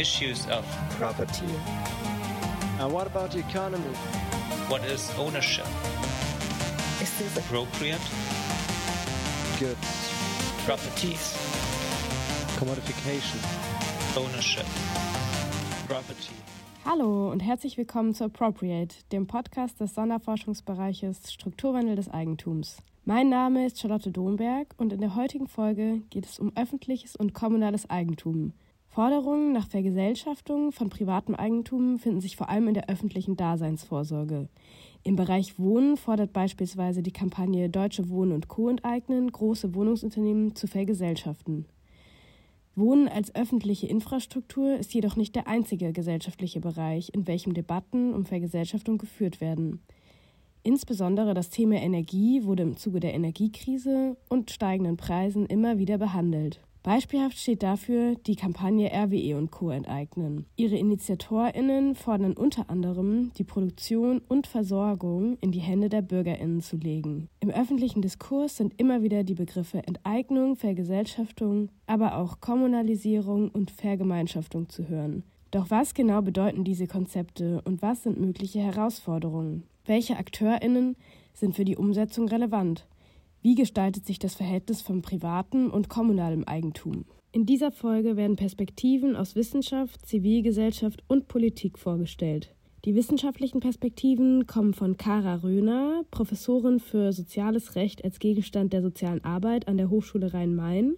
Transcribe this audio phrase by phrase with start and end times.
[0.00, 0.64] issues of
[0.98, 1.46] property.
[2.78, 3.94] Now, what about the economy?
[4.70, 5.66] what is ownership,
[7.02, 8.00] Is this appropriate,
[9.58, 10.10] Goods,
[10.64, 11.36] properties,
[12.56, 13.40] commodification.
[14.16, 14.66] ownership,
[15.86, 16.32] property.
[16.86, 22.78] Hallo und herzlich willkommen zu Appropriate, dem Podcast des Sonderforschungsbereiches Strukturwandel des Eigentums.
[23.04, 27.34] Mein Name ist Charlotte Domberg und in der heutigen Folge geht es um öffentliches und
[27.34, 28.52] kommunales Eigentum.
[28.90, 34.48] Forderungen nach Vergesellschaftung von privatem Eigentum finden sich vor allem in der öffentlichen Daseinsvorsorge.
[35.04, 38.68] Im Bereich Wohnen fordert beispielsweise die Kampagne Deutsche Wohnen und Co.
[38.68, 41.66] enteignen, große Wohnungsunternehmen zu vergesellschaften.
[42.74, 48.26] Wohnen als öffentliche Infrastruktur ist jedoch nicht der einzige gesellschaftliche Bereich, in welchem Debatten um
[48.26, 49.82] Vergesellschaftung geführt werden.
[50.64, 56.60] Insbesondere das Thema Energie wurde im Zuge der Energiekrise und steigenden Preisen immer wieder behandelt.
[56.82, 59.70] Beispielhaft steht dafür die Kampagne RWE und Co.
[59.70, 60.46] enteignen.
[60.56, 66.78] Ihre InitiatorInnen fordern unter anderem, die Produktion und Versorgung in die Hände der BürgerInnen zu
[66.78, 67.28] legen.
[67.40, 74.70] Im öffentlichen Diskurs sind immer wieder die Begriffe Enteignung, Vergesellschaftung, aber auch Kommunalisierung und Vergemeinschaftung
[74.70, 75.22] zu hören.
[75.50, 79.64] Doch was genau bedeuten diese Konzepte und was sind mögliche Herausforderungen?
[79.84, 80.96] Welche AkteurInnen
[81.34, 82.86] sind für die Umsetzung relevant?
[83.42, 87.06] Wie gestaltet sich das Verhältnis von privatem und kommunalem Eigentum?
[87.32, 92.54] In dieser Folge werden Perspektiven aus Wissenschaft, Zivilgesellschaft und Politik vorgestellt.
[92.84, 99.24] Die wissenschaftlichen Perspektiven kommen von Kara Röhner, Professorin für Soziales Recht als Gegenstand der sozialen
[99.24, 100.96] Arbeit an der Hochschule Rhein-Main,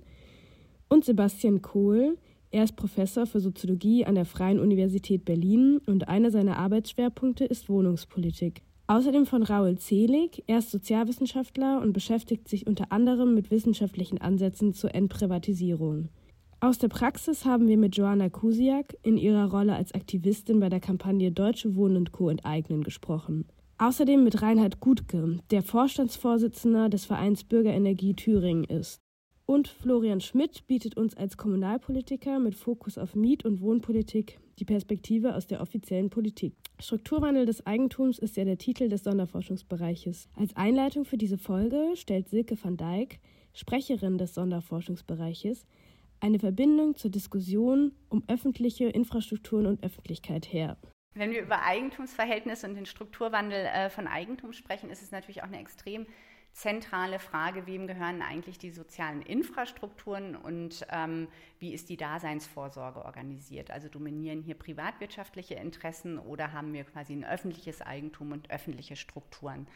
[0.88, 2.18] und Sebastian Kohl.
[2.50, 7.68] Er ist Professor für Soziologie an der Freien Universität Berlin und einer seiner Arbeitsschwerpunkte ist
[7.68, 8.62] Wohnungspolitik.
[8.92, 10.44] Außerdem von Raoul Zelig.
[10.48, 16.10] Er ist Sozialwissenschaftler und beschäftigt sich unter anderem mit wissenschaftlichen Ansätzen zur Entprivatisierung.
[16.60, 20.80] Aus der Praxis haben wir mit Joanna Kusiak in ihrer Rolle als Aktivistin bei der
[20.80, 22.28] Kampagne Deutsche Wohnen und Co.
[22.28, 23.46] enteignen gesprochen.
[23.78, 29.00] Außerdem mit Reinhard Gutke, der Vorstandsvorsitzender des Vereins Bürgerenergie Thüringen ist.
[29.46, 35.34] Und Florian Schmidt bietet uns als Kommunalpolitiker mit Fokus auf Miet- und Wohnpolitik die Perspektive
[35.34, 36.54] aus der offiziellen Politik.
[36.78, 40.28] Strukturwandel des Eigentums ist ja der Titel des Sonderforschungsbereiches.
[40.36, 43.18] Als Einleitung für diese Folge stellt Silke van Dijk,
[43.52, 45.66] Sprecherin des Sonderforschungsbereiches,
[46.20, 50.76] eine Verbindung zur Diskussion um öffentliche Infrastrukturen und Öffentlichkeit her.
[51.14, 55.48] Wenn wir über Eigentumsverhältnisse und den Strukturwandel äh, von Eigentum sprechen, ist es natürlich auch
[55.48, 56.06] eine extrem
[56.52, 63.70] zentrale Frage, wem gehören eigentlich die sozialen Infrastrukturen und ähm, wie ist die Daseinsvorsorge organisiert?
[63.70, 69.66] Also dominieren hier privatwirtschaftliche Interessen oder haben wir quasi ein öffentliches Eigentum und öffentliche Strukturen?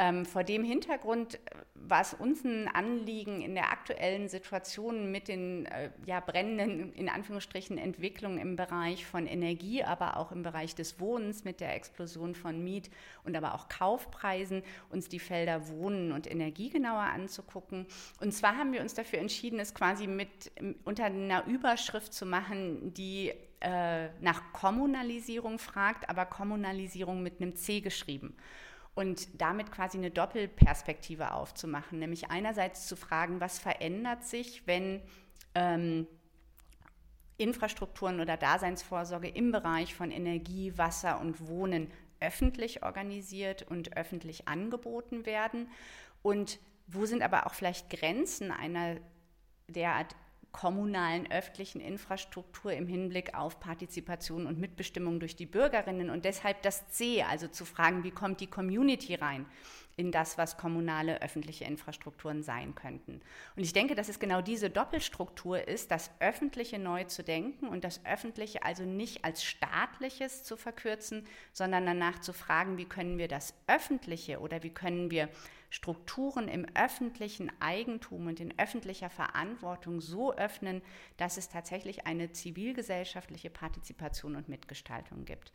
[0.00, 1.38] Ähm, vor dem Hintergrund äh,
[1.74, 7.10] war es uns ein Anliegen, in der aktuellen Situation mit den äh, ja, brennenden, in
[7.10, 12.34] Anführungsstrichen, Entwicklungen im Bereich von Energie, aber auch im Bereich des Wohnens mit der Explosion
[12.34, 12.88] von Miet-
[13.24, 17.86] und aber auch Kaufpreisen, uns die Felder Wohnen und Energie genauer anzugucken.
[18.22, 20.50] Und zwar haben wir uns dafür entschieden, es quasi mit
[20.84, 27.80] unter einer Überschrift zu machen, die äh, nach Kommunalisierung fragt, aber Kommunalisierung mit einem C
[27.82, 28.34] geschrieben
[28.94, 35.02] und damit quasi eine Doppelperspektive aufzumachen, nämlich einerseits zu fragen, was verändert sich, wenn
[35.54, 36.06] ähm,
[37.36, 41.90] Infrastrukturen oder Daseinsvorsorge im Bereich von Energie, Wasser und Wohnen
[42.20, 45.68] öffentlich organisiert und öffentlich angeboten werden?
[46.22, 48.96] Und wo sind aber auch vielleicht Grenzen einer
[49.68, 50.14] derart
[50.52, 56.10] kommunalen öffentlichen Infrastruktur im Hinblick auf Partizipation und Mitbestimmung durch die Bürgerinnen.
[56.10, 59.46] Und deshalb das C, also zu fragen, wie kommt die Community rein
[59.96, 63.20] in das, was kommunale öffentliche Infrastrukturen sein könnten.
[63.56, 67.84] Und ich denke, dass es genau diese Doppelstruktur ist, das Öffentliche neu zu denken und
[67.84, 73.28] das Öffentliche also nicht als staatliches zu verkürzen, sondern danach zu fragen, wie können wir
[73.28, 75.28] das Öffentliche oder wie können wir
[75.70, 80.82] Strukturen im öffentlichen Eigentum und in öffentlicher Verantwortung so öffnen,
[81.16, 85.52] dass es tatsächlich eine zivilgesellschaftliche Partizipation und Mitgestaltung gibt.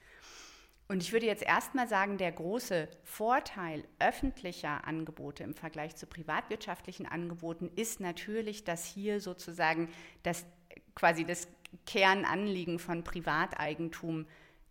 [0.87, 7.07] Und ich würde jetzt erstmal sagen, der große Vorteil öffentlicher Angebote im Vergleich zu privatwirtschaftlichen
[7.07, 9.89] Angeboten ist natürlich, dass hier sozusagen
[10.21, 10.45] das
[10.93, 11.47] quasi das
[11.87, 14.27] Kernanliegen von Privateigentum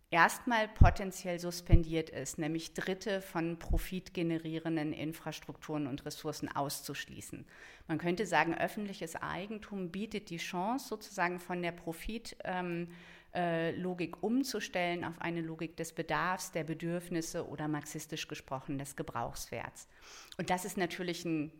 [0.09, 7.45] erstmal potenziell suspendiert ist, nämlich Dritte von profitgenerierenden Infrastrukturen und Ressourcen auszuschließen.
[7.87, 12.87] Man könnte sagen, öffentliches Eigentum bietet die Chance, sozusagen von der Profitlogik ähm,
[14.21, 19.87] umzustellen auf eine Logik des Bedarfs, der Bedürfnisse oder marxistisch gesprochen des Gebrauchswerts.
[20.37, 21.51] Und das ist natürlich ein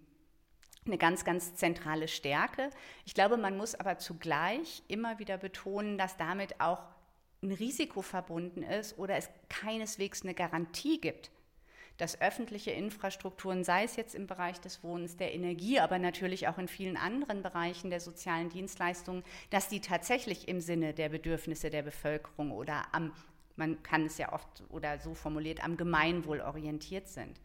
[0.86, 2.70] eine ganz, ganz zentrale Stärke.
[3.06, 6.84] Ich glaube, man muss aber zugleich immer wieder betonen, dass damit auch
[7.42, 11.32] ein Risiko verbunden ist oder es keineswegs eine Garantie gibt,
[11.98, 16.58] dass öffentliche Infrastrukturen, sei es jetzt im Bereich des Wohnens, der Energie, aber natürlich auch
[16.58, 21.84] in vielen anderen Bereichen der sozialen Dienstleistungen, dass die tatsächlich im Sinne der Bedürfnisse der
[21.84, 23.14] Bevölkerung oder am,
[23.56, 27.40] man kann es ja oft oder so formuliert, am Gemeinwohl orientiert sind.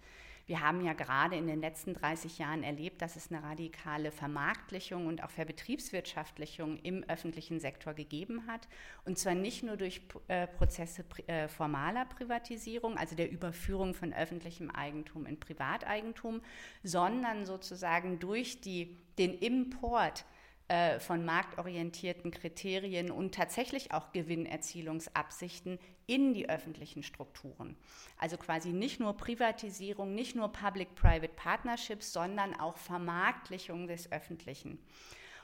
[0.51, 5.07] Wir haben ja gerade in den letzten 30 Jahren erlebt, dass es eine radikale Vermarktlichung
[5.07, 8.67] und auch Verbetriebswirtschaftlichung im öffentlichen Sektor gegeben hat.
[9.05, 14.73] Und zwar nicht nur durch äh, Prozesse äh, formaler Privatisierung, also der Überführung von öffentlichem
[14.73, 16.41] Eigentum in Privateigentum,
[16.83, 20.25] sondern sozusagen durch die, den Import
[20.71, 27.77] äh, von marktorientierten Kriterien und tatsächlich auch Gewinnerzielungsabsichten in die öffentlichen Strukturen.
[28.17, 34.79] Also quasi nicht nur Privatisierung, nicht nur Public-Private Partnerships, sondern auch Vermarktlichung des Öffentlichen.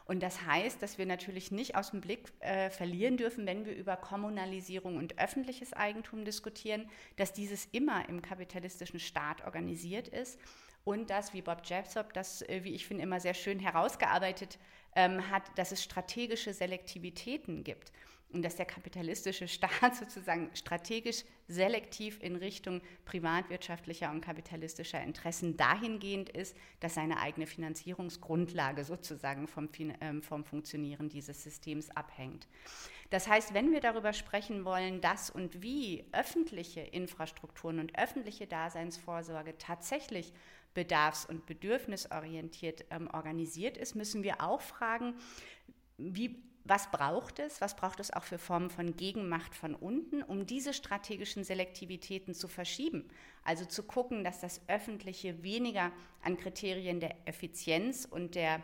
[0.05, 3.75] Und das heißt, dass wir natürlich nicht aus dem Blick äh, verlieren dürfen, wenn wir
[3.75, 10.39] über Kommunalisierung und öffentliches Eigentum diskutieren, dass dieses immer im kapitalistischen Staat organisiert ist
[10.87, 14.57] und dass, wie Bob Jessop das, äh, wie ich finde, immer sehr schön herausgearbeitet
[14.95, 17.91] ähm, hat, dass es strategische Selektivitäten gibt
[18.33, 26.29] und dass der kapitalistische Staat sozusagen strategisch selektiv in Richtung privatwirtschaftlicher und kapitalistischer Interessen dahingehend
[26.29, 29.69] ist, dass seine eigene Finanzierungsgrundlage sozusagen vom,
[30.01, 32.47] ähm, vom Funktionieren dieses Systems abhängt.
[33.11, 39.59] Das heißt, wenn wir darüber sprechen wollen, dass und wie öffentliche Infrastrukturen und öffentliche Daseinsvorsorge
[39.59, 40.33] tatsächlich
[40.77, 45.15] bedarfs- und bedürfnisorientiert ähm, organisiert ist, müssen wir auch fragen,
[45.97, 50.47] wie, was braucht es, was braucht es auch für Formen von Gegenmacht von unten, um
[50.47, 53.09] diese strategischen Selektivitäten zu verschieben.
[53.43, 55.93] Also zu gucken, dass das Öffentliche weniger
[56.23, 58.63] an Kriterien der Effizienz und der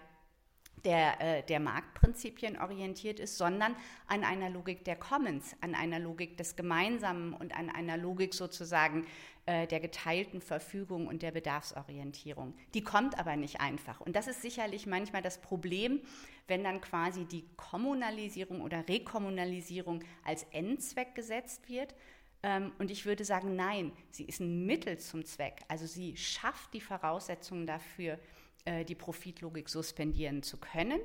[0.84, 3.76] der, äh, der Marktprinzipien orientiert ist, sondern
[4.06, 9.06] an einer Logik der Commons, an einer Logik des Gemeinsamen und an einer Logik sozusagen
[9.46, 12.54] äh, der geteilten Verfügung und der Bedarfsorientierung.
[12.74, 14.00] Die kommt aber nicht einfach.
[14.00, 16.00] Und das ist sicherlich manchmal das Problem,
[16.46, 21.94] wenn dann quasi die Kommunalisierung oder Rekommunalisierung als Endzweck gesetzt wird.
[22.42, 25.62] Ähm, und ich würde sagen, nein, sie ist ein Mittel zum Zweck.
[25.68, 28.18] Also sie schafft die Voraussetzungen dafür,
[28.64, 31.00] äh, die Profitlogik suspendieren zu können.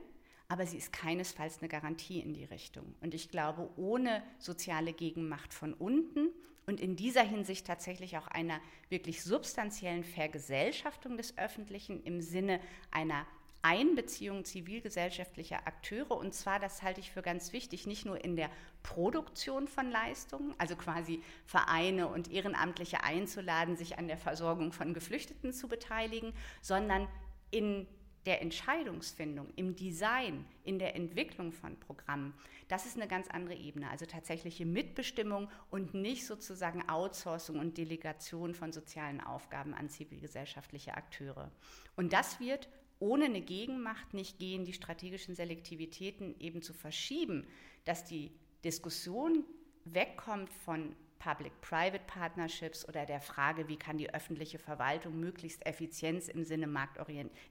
[0.50, 2.95] Aber sie ist keinesfalls eine Garantie in die Richtung.
[3.01, 6.30] Und ich glaube, ohne soziale Gegenmacht von unten
[6.65, 8.59] und in dieser Hinsicht tatsächlich auch einer
[8.89, 12.59] wirklich substanziellen Vergesellschaftung des Öffentlichen im Sinne
[12.92, 13.25] einer
[13.62, 16.12] Einbeziehung zivilgesellschaftlicher Akteure.
[16.12, 18.50] Und zwar, das halte ich für ganz wichtig, nicht nur in der
[18.83, 25.54] Produktion von Leistungen, also quasi Vereine und Ehrenamtliche einzuladen, sich an der Versorgung von Geflüchteten
[25.54, 27.07] zu beteiligen, sondern
[27.51, 27.88] in
[28.25, 32.33] der Entscheidungsfindung, im Design, in der Entwicklung von Programmen,
[32.67, 33.89] das ist eine ganz andere Ebene.
[33.89, 41.49] Also tatsächliche Mitbestimmung und nicht sozusagen Outsourcing und Delegation von sozialen Aufgaben an zivilgesellschaftliche Akteure.
[41.95, 42.67] Und das wird
[42.99, 47.47] ohne eine Gegenmacht nicht gehen, die strategischen Selektivitäten eben zu verschieben,
[47.85, 48.31] dass die
[48.65, 49.45] Diskussion
[49.85, 56.44] wegkommt von Public-Private Partnerships oder der Frage, wie kann die öffentliche Verwaltung möglichst Effizienz im
[56.44, 56.68] Sinne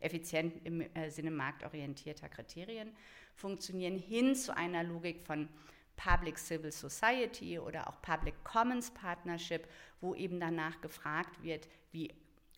[0.00, 2.92] effizient im äh, Sinne marktorientierter Kriterien
[3.34, 5.48] funktionieren, hin zu einer Logik von
[5.96, 9.66] Public Civil Society oder auch Public Commons Partnership,
[10.00, 12.12] wo eben danach gefragt wird, wie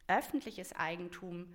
[0.09, 1.47] öffentliches Eigentum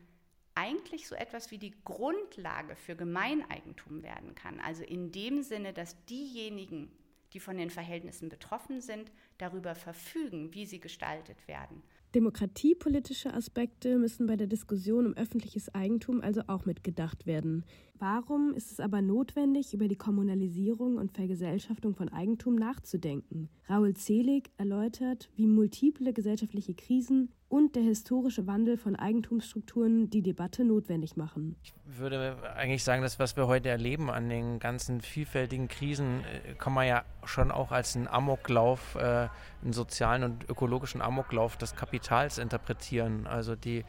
[0.55, 4.59] eigentlich so etwas wie die Grundlage für Gemeineigentum werden kann.
[4.59, 6.91] Also in dem Sinne, dass diejenigen,
[7.33, 11.83] die von den Verhältnissen betroffen sind, darüber verfügen, wie sie gestaltet werden.
[12.15, 17.65] Demokratiepolitische Aspekte müssen bei der Diskussion um öffentliches Eigentum also auch mitgedacht werden.
[17.97, 23.49] Warum ist es aber notwendig, über die Kommunalisierung und Vergesellschaftung von Eigentum nachzudenken?
[23.67, 30.65] Raoul Zelig erläutert, wie multiple gesellschaftliche Krisen und der historische Wandel von Eigentumsstrukturen die Debatte
[30.65, 31.55] notwendig machen.
[31.63, 36.55] Ich würde eigentlich sagen, das, was wir heute erleben an den ganzen vielfältigen Krisen, äh,
[36.55, 39.27] kann man ja schon auch als einen Amoklauf, äh,
[39.61, 43.27] einen sozialen und ökologischen Amoklauf des Kapitals interpretieren.
[43.27, 43.85] Also die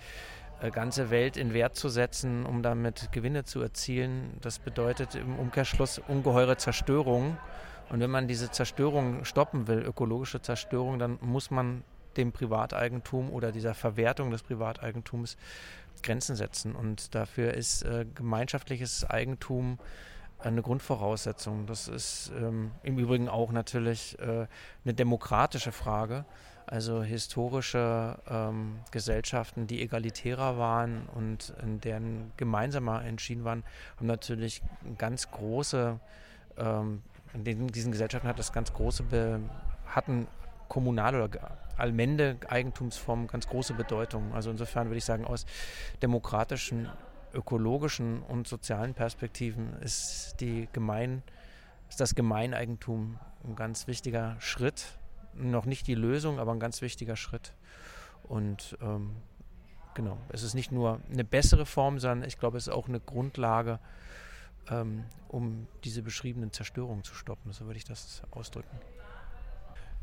[0.60, 5.38] äh, ganze Welt in Wert zu setzen, um damit Gewinne zu erzielen, das bedeutet im
[5.38, 7.38] Umkehrschluss ungeheure Zerstörung.
[7.88, 11.82] Und wenn man diese Zerstörung stoppen will, ökologische Zerstörung, dann muss man
[12.16, 15.36] dem Privateigentum oder dieser Verwertung des Privateigentums
[16.02, 16.74] Grenzen setzen.
[16.74, 19.78] Und dafür ist äh, gemeinschaftliches Eigentum
[20.38, 21.66] eine Grundvoraussetzung.
[21.66, 24.46] Das ist ähm, im Übrigen auch natürlich äh,
[24.84, 26.24] eine demokratische Frage.
[26.66, 33.64] Also historische ähm, Gesellschaften, die egalitärer waren und in deren gemeinsamer entschieden waren,
[33.96, 34.62] haben natürlich
[34.96, 36.00] ganz große,
[36.56, 37.02] ähm,
[37.34, 39.40] in diesen Gesellschaften hat das ganz große, Be
[39.86, 40.26] hatten
[40.74, 44.34] kommunale oder allmende Eigentumsformen ganz große Bedeutung.
[44.34, 45.46] Also insofern würde ich sagen, aus
[46.02, 46.88] demokratischen,
[47.32, 51.22] ökologischen und sozialen Perspektiven ist die Gemein,
[51.88, 54.98] ist das Gemeineigentum ein ganz wichtiger Schritt
[55.34, 57.52] noch nicht die Lösung, aber ein ganz wichtiger Schritt.
[58.24, 59.14] Und ähm,
[59.94, 62.98] genau, es ist nicht nur eine bessere Form, sondern ich glaube, es ist auch eine
[62.98, 63.78] Grundlage,
[64.70, 67.52] ähm, um diese beschriebenen Zerstörungen zu stoppen.
[67.52, 68.76] So würde ich das ausdrücken.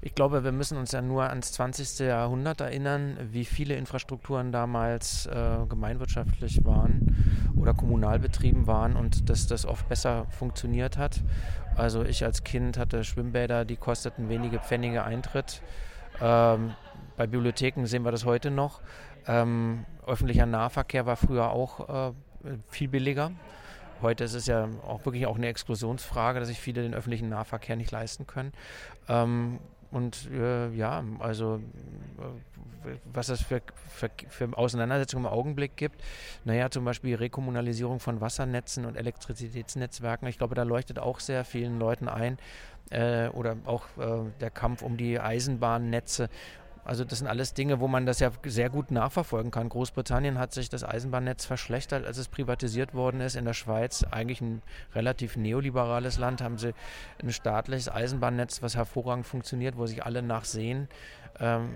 [0.03, 1.99] Ich glaube, wir müssen uns ja nur ans 20.
[1.99, 7.15] Jahrhundert erinnern, wie viele Infrastrukturen damals äh, gemeinwirtschaftlich waren
[7.55, 11.21] oder kommunal betrieben waren und dass das oft besser funktioniert hat.
[11.75, 15.61] Also ich als Kind hatte Schwimmbäder, die kosteten wenige Pfennige Eintritt.
[16.19, 16.73] Ähm,
[17.15, 18.81] bei Bibliotheken sehen wir das heute noch.
[19.27, 22.13] Ähm, öffentlicher Nahverkehr war früher auch äh,
[22.69, 23.31] viel billiger.
[24.01, 27.75] Heute ist es ja auch wirklich auch eine Exklusionsfrage, dass sich viele den öffentlichen Nahverkehr
[27.75, 28.51] nicht leisten können.
[29.07, 29.59] Ähm,
[29.91, 36.01] und äh, ja, also äh, was es für, für, für, Auseinandersetzungen im Augenblick gibt,
[36.45, 40.27] naja, zum Beispiel Rekommunalisierung von Wassernetzen und Elektrizitätsnetzwerken.
[40.27, 42.37] Ich glaube, da leuchtet auch sehr vielen Leuten ein.
[42.89, 46.29] Äh, oder auch äh, der Kampf um die Eisenbahnnetze.
[46.83, 49.69] Also das sind alles Dinge, wo man das ja sehr gut nachverfolgen kann.
[49.69, 53.35] Großbritannien hat sich das Eisenbahnnetz verschlechtert, als es privatisiert worden ist.
[53.35, 54.61] In der Schweiz, eigentlich ein
[54.95, 56.73] relativ neoliberales Land, haben sie
[57.21, 60.87] ein staatliches Eisenbahnnetz, was hervorragend funktioniert, wo sich alle nachsehen.
[61.39, 61.75] Ähm,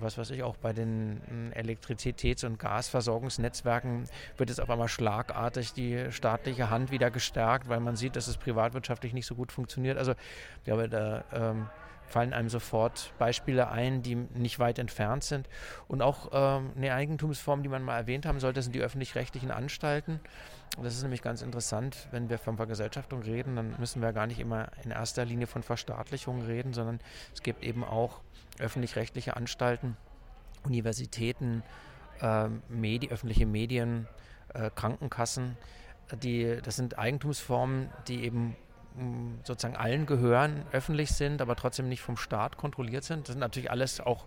[0.00, 6.10] was weiß ich, auch bei den Elektrizitäts- und Gasversorgungsnetzwerken wird es auf einmal schlagartig die
[6.10, 9.96] staatliche Hand wieder gestärkt, weil man sieht, dass es privatwirtschaftlich nicht so gut funktioniert.
[9.96, 11.68] Also ich glaube, da ähm,
[12.06, 15.48] fallen einem sofort Beispiele ein, die nicht weit entfernt sind.
[15.88, 20.20] Und auch ähm, eine Eigentumsform, die man mal erwähnt haben sollte, sind die öffentlich-rechtlichen Anstalten.
[20.82, 24.40] Das ist nämlich ganz interessant, wenn wir von Vergesellschaftung reden, dann müssen wir gar nicht
[24.40, 27.00] immer in erster Linie von Verstaatlichung reden, sondern
[27.32, 28.20] es gibt eben auch
[28.58, 29.96] öffentlich-rechtliche Anstalten,
[30.64, 31.62] Universitäten,
[32.20, 34.08] äh, Medi öffentliche Medien,
[34.52, 35.56] äh, Krankenkassen.
[36.22, 38.56] Die, das sind Eigentumsformen, die eben
[39.42, 43.28] sozusagen allen gehören, öffentlich sind, aber trotzdem nicht vom Staat kontrolliert sind.
[43.28, 44.26] Das sind natürlich alles auch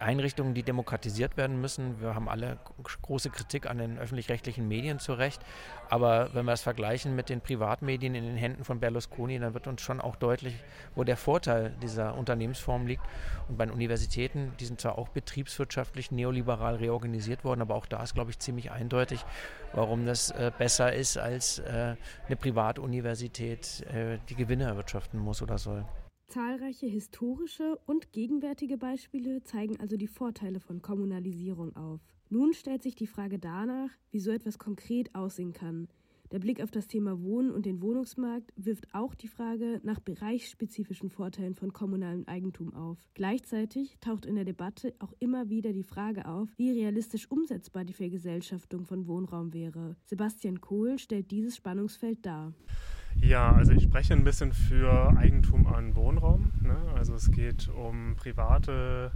[0.00, 2.00] Einrichtungen, die demokratisiert werden müssen.
[2.00, 2.58] Wir haben alle
[3.02, 5.40] große Kritik an den öffentlich-rechtlichen Medien zu Recht.
[5.88, 9.66] Aber wenn wir es vergleichen mit den Privatmedien in den Händen von Berlusconi, dann wird
[9.66, 10.54] uns schon auch deutlich,
[10.94, 13.02] wo der Vorteil dieser Unternehmensform liegt.
[13.48, 18.02] Und bei den Universitäten, die sind zwar auch betriebswirtschaftlich neoliberal reorganisiert worden, aber auch da
[18.02, 19.24] ist, glaube ich, ziemlich eindeutig,
[19.72, 25.58] warum das äh, besser ist, als äh, eine Privatuniversität, äh, die Gewinne erwirtschaften muss oder
[25.58, 25.84] soll.
[26.30, 32.00] Zahlreiche historische und gegenwärtige Beispiele zeigen also die Vorteile von Kommunalisierung auf.
[32.28, 35.88] Nun stellt sich die Frage danach, wie so etwas konkret aussehen kann.
[36.30, 41.10] Der Blick auf das Thema Wohnen und den Wohnungsmarkt wirft auch die Frage nach bereichsspezifischen
[41.10, 42.98] Vorteilen von kommunalem Eigentum auf.
[43.14, 47.92] Gleichzeitig taucht in der Debatte auch immer wieder die Frage auf, wie realistisch umsetzbar die
[47.92, 49.96] Vergesellschaftung von Wohnraum wäre.
[50.04, 52.54] Sebastian Kohl stellt dieses Spannungsfeld dar.
[53.16, 56.52] Ja, also ich spreche ein bisschen für Eigentum an Wohnraum.
[56.62, 56.76] Ne?
[56.96, 59.10] Also es geht um private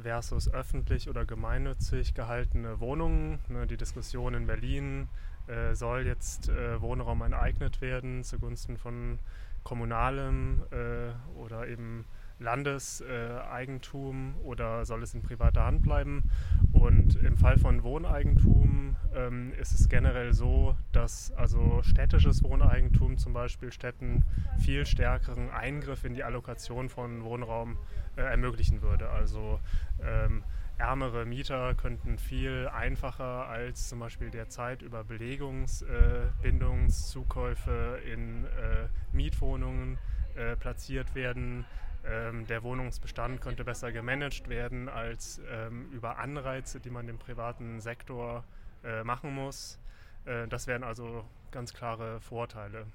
[0.00, 3.40] versus öffentlich oder gemeinnützig gehaltene Wohnungen.
[3.48, 3.66] Ne?
[3.66, 5.08] Die Diskussion in Berlin,
[5.48, 9.18] äh, soll jetzt äh, Wohnraum enteignet werden zugunsten von
[9.64, 12.04] kommunalem äh, oder eben
[12.38, 16.30] Landeseigentum oder soll es in privater Hand bleiben?
[16.72, 23.32] Und im Fall von Wohneigentum ähm, ist es generell so, dass also städtisches Wohneigentum zum
[23.32, 24.24] Beispiel Städten
[24.58, 27.78] viel stärkeren Eingriff in die Allokation von Wohnraum
[28.16, 29.10] äh, ermöglichen würde.
[29.10, 29.60] Also
[30.02, 30.42] ähm,
[30.78, 39.98] ärmere Mieter könnten viel einfacher als zum Beispiel derzeit über Belegungsbindungszukäufe äh, in äh, Mietwohnungen
[40.36, 41.64] äh, platziert werden
[42.06, 47.80] ähm, der Wohnungsbestand könnte besser gemanagt werden als ähm, über Anreize, die man dem privaten
[47.80, 48.44] Sektor
[48.84, 49.78] äh, machen muss.
[50.24, 52.86] Äh, das wären also ganz klare Vorteile.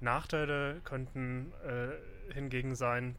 [0.00, 3.16] Nachteile könnten äh, hingegen sein,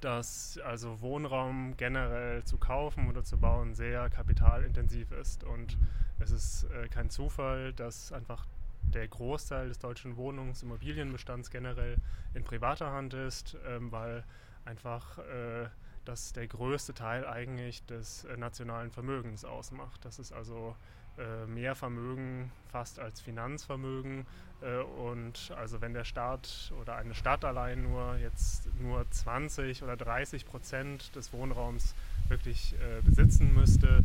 [0.00, 5.44] dass also Wohnraum generell zu kaufen oder zu bauen sehr kapitalintensiv ist.
[5.44, 5.78] Und
[6.18, 8.46] es ist äh, kein Zufall, dass einfach
[8.82, 11.96] der Großteil des deutschen Wohnungsimmobilienbestands generell
[12.34, 14.24] in privater Hand ist, ähm, weil
[14.68, 15.68] einfach äh,
[16.04, 20.04] das der größte Teil eigentlich des äh, nationalen Vermögens ausmacht.
[20.04, 20.76] Das ist also
[21.18, 24.26] äh, mehr Vermögen fast als Finanzvermögen.
[24.60, 29.96] Äh, und also wenn der Staat oder eine Stadt allein nur jetzt nur 20 oder
[29.96, 31.94] 30 Prozent des Wohnraums
[32.28, 34.04] wirklich äh, besitzen müsste,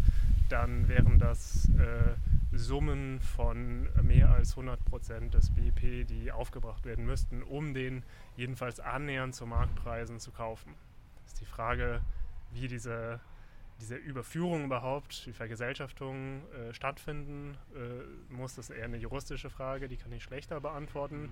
[0.50, 2.15] dann wären das äh,
[2.55, 8.03] Summen von mehr als 100 Prozent des BIP, die aufgebracht werden müssten, um den
[8.36, 10.74] jedenfalls annähernd zu Marktpreisen zu kaufen.
[11.24, 12.01] Das ist die Frage,
[12.51, 13.19] wie diese,
[13.81, 18.55] diese Überführung überhaupt, die Vergesellschaftung äh, stattfinden äh, muss.
[18.55, 21.29] Das ist eher eine juristische Frage, die kann ich schlechter beantworten.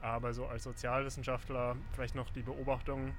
[0.00, 3.14] Aber so als Sozialwissenschaftler vielleicht noch die Beobachtung,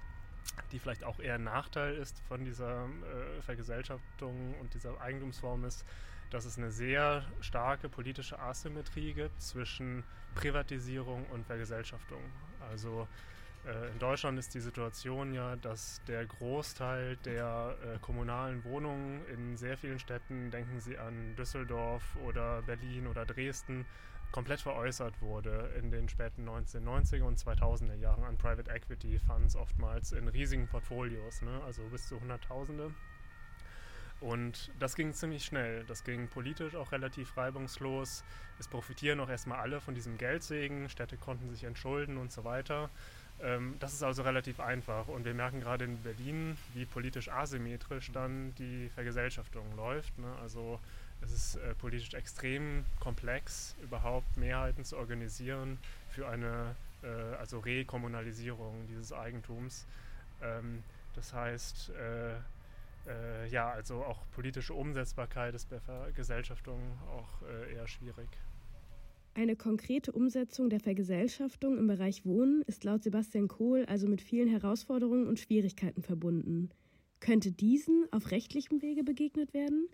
[0.72, 5.86] die vielleicht auch eher ein Nachteil ist von dieser äh, Vergesellschaftung und dieser Eigentumsform ist,
[6.30, 10.04] dass es eine sehr starke politische Asymmetrie gibt zwischen
[10.36, 12.22] Privatisierung und Vergesellschaftung.
[12.72, 13.08] Also
[13.66, 19.58] äh, in Deutschland ist die Situation ja, dass der Großteil der äh, kommunalen Wohnungen in
[19.58, 23.86] sehr vielen Städten, denken Sie an Düsseldorf oder Berlin oder Dresden,
[24.34, 30.12] komplett veräußert wurde in den späten 1990er und 2000er Jahren an Private Equity Funds, oftmals
[30.12, 31.62] in riesigen Portfolios, ne?
[31.66, 32.92] also bis zu Hunderttausende.
[34.20, 35.84] Und das ging ziemlich schnell.
[35.86, 38.24] Das ging politisch auch relativ reibungslos.
[38.58, 40.90] Es profitieren auch erstmal alle von diesem Geldsegen.
[40.90, 42.90] Städte konnten sich entschulden und so weiter.
[43.42, 45.10] Ähm, das ist also relativ einfach.
[45.10, 50.18] Und wir merken gerade in Berlin, wie politisch asymmetrisch dann die Vergesellschaftung läuft.
[50.18, 50.34] Ne?
[50.42, 50.80] Also
[51.24, 55.78] es ist äh, politisch extrem komplex, überhaupt Mehrheiten zu organisieren
[56.10, 59.86] für eine äh, also Rekommunalisierung dieses Eigentums.
[60.42, 60.84] Ähm,
[61.16, 62.34] das heißt, äh,
[63.08, 68.30] äh ja, also auch politische Umsetzbarkeit ist bei Vergesellschaftung auch äh, eher schwierig.
[69.36, 74.48] Eine konkrete Umsetzung der Vergesellschaftung im Bereich Wohnen ist laut Sebastian Kohl also mit vielen
[74.48, 76.70] Herausforderungen und Schwierigkeiten verbunden.
[77.20, 79.88] Könnte diesen auf rechtlichem Wege begegnet werden?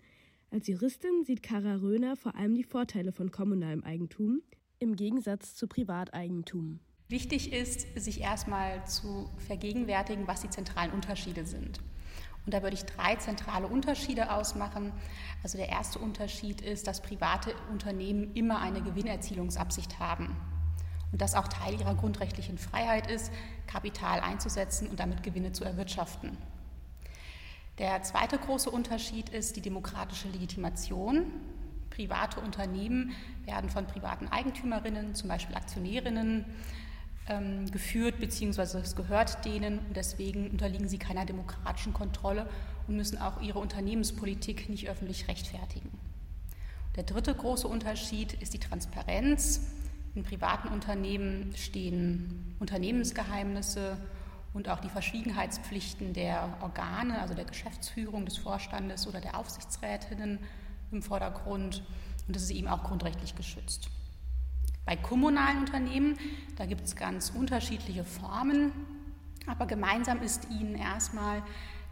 [0.52, 4.42] Als Juristin sieht Kara Röhner vor allem die Vorteile von kommunalem Eigentum
[4.80, 6.80] im Gegensatz zu Privateigentum.
[7.08, 11.78] Wichtig ist, sich erstmal zu vergegenwärtigen, was die zentralen Unterschiede sind.
[12.46, 14.92] Und da würde ich drei zentrale Unterschiede ausmachen.
[15.44, 20.34] Also der erste Unterschied ist, dass private Unternehmen immer eine Gewinnerzielungsabsicht haben
[21.12, 23.30] und das auch Teil ihrer grundrechtlichen Freiheit ist,
[23.68, 26.36] Kapital einzusetzen und damit Gewinne zu erwirtschaften.
[27.80, 31.24] Der zweite große Unterschied ist die demokratische Legitimation.
[31.88, 33.12] Private Unternehmen
[33.46, 36.44] werden von privaten Eigentümerinnen, zum Beispiel Aktionärinnen,
[37.26, 42.46] ähm, geführt, beziehungsweise es gehört denen und deswegen unterliegen sie keiner demokratischen Kontrolle
[42.86, 45.88] und müssen auch ihre Unternehmenspolitik nicht öffentlich rechtfertigen.
[46.96, 49.62] Der dritte große Unterschied ist die Transparenz.
[50.14, 53.96] In privaten Unternehmen stehen Unternehmensgeheimnisse
[54.52, 60.38] und auch die Verschwiegenheitspflichten der Organe, also der Geschäftsführung, des Vorstandes oder der Aufsichtsrätinnen
[60.90, 61.84] im Vordergrund.
[62.26, 63.90] Und das ist eben auch grundrechtlich geschützt.
[64.84, 66.18] Bei kommunalen Unternehmen,
[66.56, 68.72] da gibt es ganz unterschiedliche Formen,
[69.46, 71.42] aber gemeinsam ist ihnen erstmal,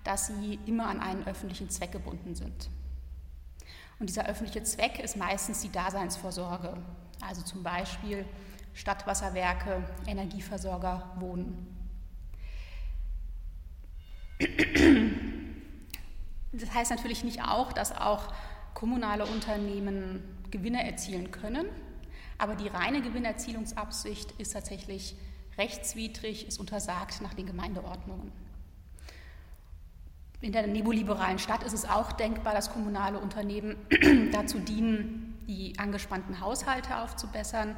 [0.04, 2.70] dass sie immer an einen öffentlichen Zweck gebunden sind.
[4.00, 6.76] Und dieser öffentliche Zweck ist meistens die Daseinsvorsorge,
[7.20, 8.24] also zum Beispiel
[8.74, 11.77] Stadtwasserwerke, Energieversorger, Wohnen.
[16.52, 18.32] Das heißt natürlich nicht auch, dass auch
[18.74, 21.66] kommunale Unternehmen Gewinne erzielen können,
[22.38, 25.16] aber die reine Gewinnerzielungsabsicht ist tatsächlich
[25.58, 28.32] rechtswidrig, ist untersagt nach den Gemeindeordnungen.
[30.40, 33.76] In der neoliberalen Stadt ist es auch denkbar, dass kommunale Unternehmen
[34.32, 37.76] dazu dienen, die angespannten Haushalte aufzubessern,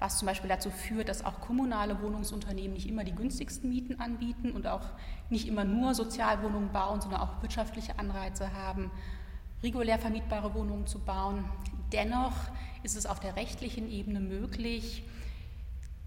[0.00, 4.50] was zum Beispiel dazu führt, dass auch kommunale Wohnungsunternehmen nicht immer die günstigsten Mieten anbieten
[4.52, 4.86] und auch
[5.28, 8.90] nicht immer nur Sozialwohnungen bauen, sondern auch wirtschaftliche Anreize haben,
[9.62, 11.44] regulär vermietbare Wohnungen zu bauen.
[11.92, 12.32] Dennoch
[12.82, 15.04] ist es auf der rechtlichen Ebene möglich,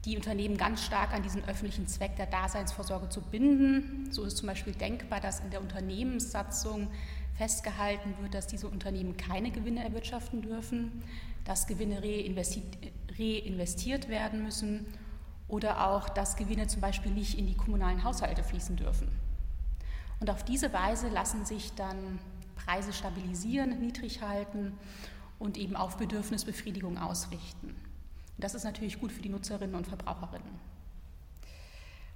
[0.06, 4.12] die Unternehmen ganz stark an diesen öffentlichen Zweck der Daseinsvorsorge zu binden.
[4.12, 6.90] So ist zum Beispiel denkbar, dass in der Unternehmenssatzung
[7.38, 11.04] festgehalten wird, dass diese Unternehmen keine Gewinne erwirtschaften dürfen,
[11.44, 14.86] dass Gewinne reinvestiert werden müssen
[15.48, 19.08] oder auch, dass Gewinne zum Beispiel nicht in die kommunalen Haushalte fließen dürfen.
[20.20, 22.20] Und auf diese Weise lassen sich dann
[22.56, 24.78] Preise stabilisieren, niedrig halten
[25.40, 27.68] und eben auf Bedürfnisbefriedigung ausrichten.
[27.68, 30.60] Und das ist natürlich gut für die Nutzerinnen und Verbraucherinnen.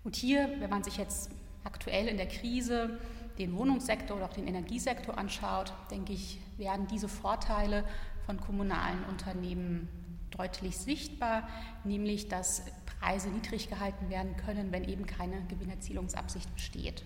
[0.04, 1.30] Und hier, wenn man sich jetzt
[1.66, 2.98] aktuell in der Krise
[3.38, 7.84] den Wohnungssektor oder auch den Energiesektor anschaut, denke ich, werden diese Vorteile
[8.28, 9.88] von kommunalen Unternehmen
[10.32, 11.48] deutlich sichtbar,
[11.86, 12.62] nämlich dass
[13.00, 17.04] Preise niedrig gehalten werden können, wenn eben keine Gewinnerzielungsabsicht besteht.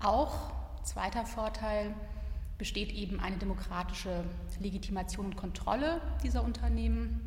[0.00, 0.52] Auch
[0.82, 1.94] zweiter Vorteil
[2.56, 4.24] besteht eben eine demokratische
[4.58, 7.20] Legitimation und Kontrolle dieser Unternehmen,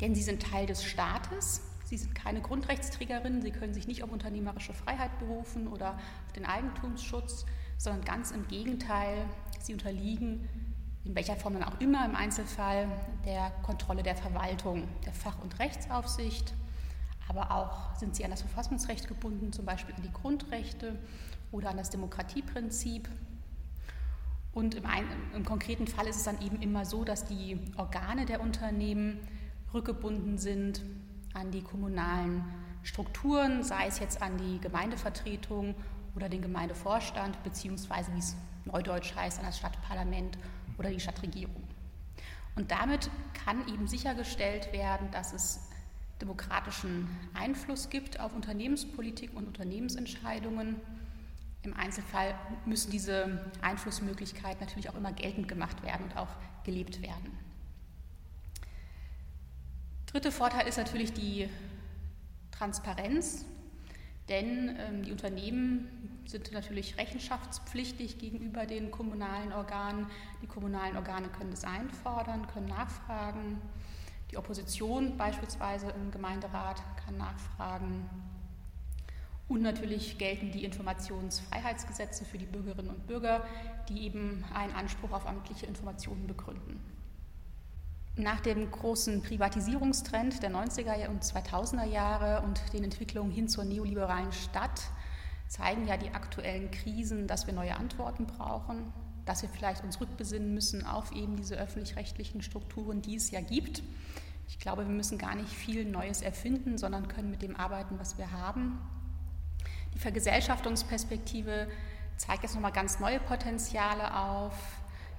[0.00, 1.60] denn sie sind Teil des Staates.
[1.84, 5.92] Sie sind keine Grundrechtsträgerinnen, sie können sich nicht auf unternehmerische Freiheit berufen oder
[6.26, 7.44] auf den Eigentumsschutz,
[7.76, 9.24] sondern ganz im Gegenteil,
[9.60, 10.48] sie unterliegen
[11.08, 12.86] in welcher Form dann auch immer im Einzelfall
[13.24, 16.52] der Kontrolle der Verwaltung, der Fach- und Rechtsaufsicht,
[17.28, 20.98] aber auch sind sie an das Verfassungsrecht gebunden, zum Beispiel an die Grundrechte
[21.50, 23.08] oder an das Demokratieprinzip.
[24.52, 24.84] Und im,
[25.34, 29.18] im, konkreten Fall ist es dann eben immer so, dass die Organe der Unternehmen
[29.72, 30.82] rückgebunden sind
[31.32, 32.44] an die kommunalen
[32.82, 35.74] Strukturen, sei es jetzt an die Gemeindevertretung
[36.14, 40.36] oder den Gemeindevorstand, beziehungsweise wie es neudeutsch heißt, an das Stadtparlament
[40.78, 41.62] oder die Stadtregierung.
[42.56, 43.10] Und damit
[43.44, 45.68] kann eben sichergestellt werden, dass es
[46.20, 50.76] demokratischen Einfluss gibt auf Unternehmenspolitik und Unternehmensentscheidungen.
[51.62, 56.28] Im Einzelfall müssen diese Einflussmöglichkeiten natürlich auch immer geltend gemacht werden und auch
[56.64, 57.36] gelebt werden.
[60.06, 61.48] Dritter Vorteil ist natürlich die
[62.50, 63.44] Transparenz,
[64.28, 70.06] denn ähm, die Unternehmen sind natürlich rechenschaftspflichtig gegenüber den kommunalen Organen.
[70.42, 73.60] Die kommunalen Organe können das einfordern, können nachfragen.
[74.30, 78.08] Die Opposition beispielsweise im Gemeinderat kann nachfragen.
[79.48, 83.42] Und natürlich gelten die Informationsfreiheitsgesetze für die Bürgerinnen und Bürger,
[83.88, 86.78] die eben einen Anspruch auf amtliche Informationen begründen.
[88.16, 94.32] Nach dem großen Privatisierungstrend der 90er und 2000er Jahre und den Entwicklungen hin zur neoliberalen
[94.32, 94.90] Stadt
[95.48, 98.92] zeigen ja die aktuellen Krisen, dass wir neue Antworten brauchen,
[99.24, 103.82] dass wir vielleicht uns rückbesinnen müssen auf eben diese öffentlich-rechtlichen Strukturen, die es ja gibt.
[104.48, 108.16] Ich glaube, wir müssen gar nicht viel Neues erfinden, sondern können mit dem arbeiten, was
[108.16, 108.78] wir haben.
[109.94, 111.68] Die Vergesellschaftungsperspektive
[112.16, 114.54] zeigt jetzt nochmal ganz neue Potenziale auf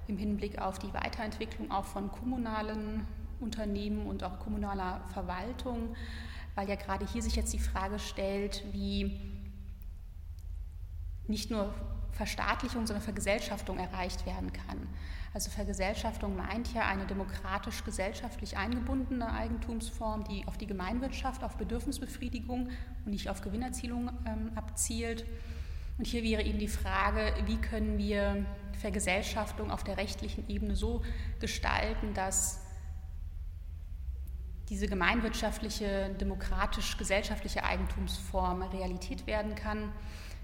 [0.08, 3.06] im Hinblick auf die Weiterentwicklung auch von kommunalen
[3.40, 5.94] Unternehmen und auch kommunaler Verwaltung,
[6.54, 9.29] weil ja gerade hier sich jetzt die Frage stellt, wie
[11.30, 11.72] nicht nur
[12.12, 14.88] Verstaatlichung, sondern Vergesellschaftung erreicht werden kann.
[15.32, 22.68] Also Vergesellschaftung meint ja eine demokratisch-gesellschaftlich eingebundene Eigentumsform, die auf die Gemeinwirtschaft, auf Bedürfnisbefriedigung
[23.04, 25.24] und nicht auf Gewinnerzielung ähm, abzielt.
[25.98, 28.44] Und hier wäre eben die Frage, wie können wir
[28.80, 31.02] Vergesellschaftung auf der rechtlichen Ebene so
[31.38, 32.60] gestalten, dass
[34.68, 39.92] diese gemeinwirtschaftliche, demokratisch-gesellschaftliche Eigentumsform Realität werden kann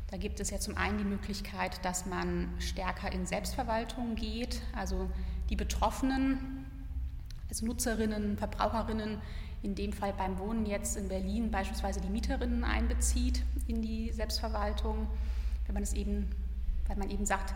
[0.08, 5.10] da gibt es ja zum einen die Möglichkeit, dass man stärker in Selbstverwaltung geht, also
[5.50, 6.64] die Betroffenen,
[7.48, 9.18] also Nutzerinnen, Verbraucherinnen,
[9.62, 15.08] in dem Fall beim Wohnen jetzt in Berlin beispielsweise die Mieterinnen einbezieht in die Selbstverwaltung,
[15.66, 16.30] wenn man es eben,
[16.86, 17.54] weil man eben sagt,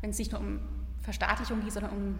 [0.00, 0.60] wenn es nicht nur um
[1.02, 2.18] Verstaatlichung geht, sondern um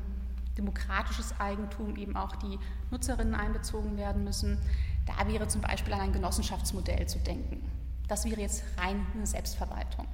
[0.56, 2.58] demokratisches Eigentum eben auch die
[2.92, 4.58] Nutzerinnen einbezogen werden müssen.
[5.06, 7.68] Da wäre zum Beispiel an ein Genossenschaftsmodell zu denken.
[8.08, 10.06] Das wäre jetzt rein eine Selbstverwaltung.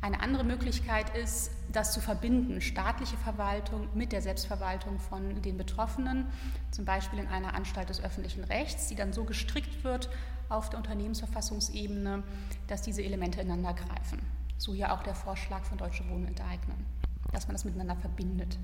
[0.00, 6.26] Eine andere Möglichkeit ist, das zu verbinden, staatliche Verwaltung mit der Selbstverwaltung von den Betroffenen,
[6.72, 10.10] zum Beispiel in einer Anstalt des öffentlichen Rechts, die dann so gestrickt wird
[10.50, 12.22] auf der Unternehmensverfassungsebene,
[12.66, 14.20] dass diese Elemente ineinander greifen.
[14.58, 16.84] So ja auch der Vorschlag von Deutsche Wohnen enteignen,
[17.32, 18.58] dass man das miteinander verbindet.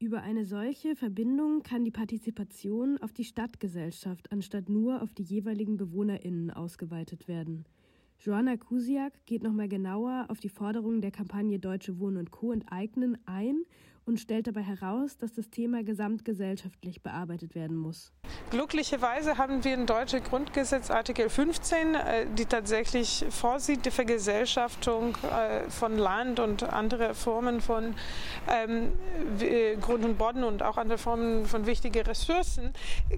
[0.00, 5.76] Über eine solche Verbindung kann die Partizipation auf die Stadtgesellschaft anstatt nur auf die jeweiligen
[5.76, 7.64] BewohnerInnen ausgeweitet werden.
[8.20, 12.52] Joanna Kusiak geht nochmal genauer auf die Forderungen der Kampagne Deutsche Wohnen und Co.
[12.52, 13.64] enteignen ein
[14.08, 18.10] und stellt dabei heraus, dass das Thema gesamtgesellschaftlich bearbeitet werden muss.
[18.50, 25.68] Glücklicherweise haben wir ein deutsches Grundgesetz Artikel 15, äh, die tatsächlich vorsieht die Vergesellschaftung äh,
[25.68, 27.94] von Land und andere Formen von
[28.50, 28.92] ähm,
[29.82, 32.72] Grund und Boden und auch andere Formen von wichtigen Ressourcen.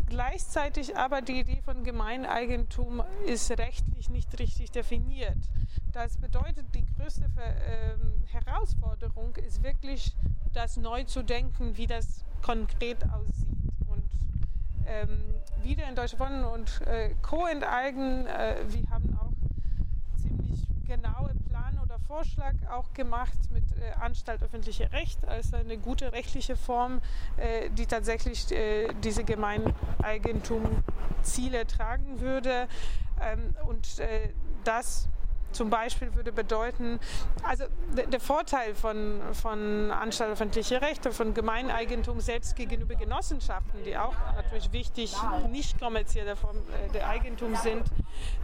[0.09, 5.38] Gleichzeitig aber die Idee von Gemeineigentum ist rechtlich nicht richtig definiert.
[5.92, 7.24] Das bedeutet, die größte
[7.66, 10.14] ähm, Herausforderung ist wirklich,
[10.53, 13.48] das neu zu denken, wie das konkret aussieht.
[13.88, 14.05] Und
[14.87, 17.46] ähm, wieder in Deutsche Wohnen und äh, Co.
[17.46, 18.26] enteignen.
[18.26, 19.33] Äh, wir haben auch
[20.20, 26.12] ziemlich genaue Plan oder Vorschlag auch gemacht mit äh, Anstalt öffentliche Recht als eine gute
[26.12, 27.00] rechtliche Form,
[27.37, 32.68] äh, die tatsächlich äh, diese Gemeineigentum-Ziele tragen würde.
[33.20, 35.09] Ähm, und äh, das
[35.52, 36.98] zum Beispiel würde bedeuten,
[37.42, 44.14] also der Vorteil von, von Anstalt öffentliche Rechte, von Gemeineigentum selbst gegenüber Genossenschaften, die auch
[44.36, 45.14] natürlich wichtig,
[45.50, 47.84] nicht kommerzielle Form äh, der Eigentum sind,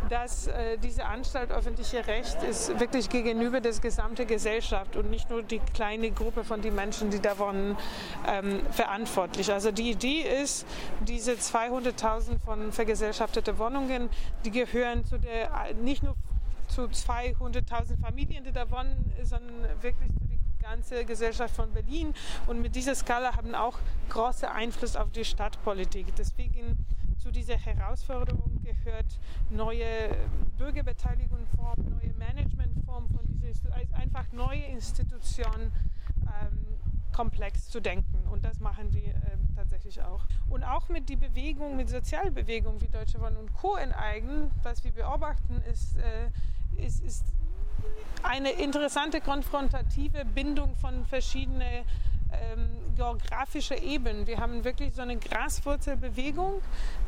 [0.09, 5.43] dass äh, diese Anstalt öffentliche Recht ist wirklich gegenüber der gesamten Gesellschaft und nicht nur
[5.43, 7.77] die kleine Gruppe von den Menschen, die da wohnen,
[8.27, 9.53] ähm, verantwortlich.
[9.53, 10.67] Also die Idee ist,
[11.01, 14.09] diese 200.000 von vergesellschafteten Wohnungen,
[14.45, 16.15] die gehören zu der, nicht nur
[16.77, 22.13] zu 200.000 Familien, die da wohnen, sondern wirklich zu die ganze Gesellschaft von Berlin.
[22.47, 23.79] Und mit dieser Skala haben auch
[24.11, 26.15] großen Einfluss auf die Stadtpolitik.
[26.17, 26.77] Deswegen
[27.17, 29.07] zu dieser Herausforderung gehört
[29.49, 30.15] neue
[30.59, 35.73] Bürgerbeteiligungsformen, neue Managementformen von dieser einfach neue Institutionen
[36.27, 36.77] ähm,
[37.15, 38.29] komplex zu denken.
[38.31, 40.27] Und das machen wir äh, tatsächlich auch.
[40.51, 43.77] Und auch mit die Bewegung, mit Sozialbewegungen wie Deutsche Wohnen und Co.
[43.77, 46.29] enteignen, was wir beobachten, ist, äh,
[46.77, 47.25] ist, ist
[48.23, 51.85] eine interessante konfrontative Bindung von verschiedenen
[52.33, 54.27] ähm, geografische Ebenen.
[54.27, 56.61] Wir haben wirklich so eine Graswurzelbewegung,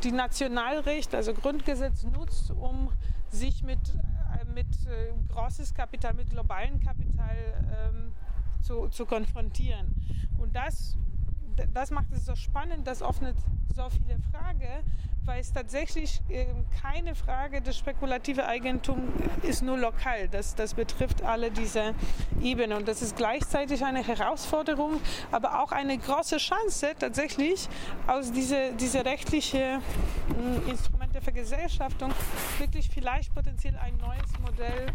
[0.05, 2.91] die Nationalrecht, also Grundgesetz nutzt, um
[3.31, 7.37] sich mit, äh, mit äh, großes Kapital, mit globalem Kapital
[7.91, 8.13] ähm,
[8.63, 9.95] zu, zu konfrontieren.
[10.39, 10.97] Und das,
[11.75, 13.37] das macht es so spannend, das öffnet
[13.75, 14.85] so viele Fragen,
[15.25, 16.47] weil es tatsächlich äh,
[16.81, 20.27] keine Frage, das spekulative Eigentum ist nur lokal.
[20.29, 21.95] Das, das betrifft alle diese
[22.41, 22.79] Ebenen.
[22.79, 27.69] Und das ist gleichzeitig eine Herausforderung, aber auch eine große Chance, tatsächlich
[28.07, 32.11] aus dieser diese rechtlichen äh, Instrument der Vergesellschaftung
[32.59, 34.87] wirklich vielleicht potenziell ein neues Modell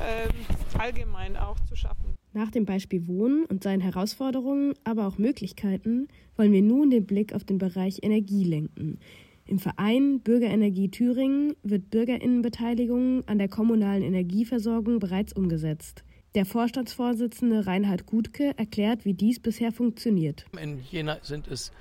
[0.00, 2.16] äh, allgemein auch zu schaffen.
[2.32, 7.34] Nach dem Beispiel Wohnen und seinen Herausforderungen, aber auch Möglichkeiten, wollen wir nun den Blick
[7.34, 8.98] auf den Bereich Energie lenken.
[9.46, 16.04] Im Verein Bürgerenergie Thüringen wird Bürgerinnenbeteiligung an der kommunalen Energieversorgung bereits umgesetzt.
[16.34, 20.46] Der Vorstandsvorsitzende Reinhard Gutke erklärt, wie dies bisher funktioniert.
[20.58, 21.72] In Jena sind es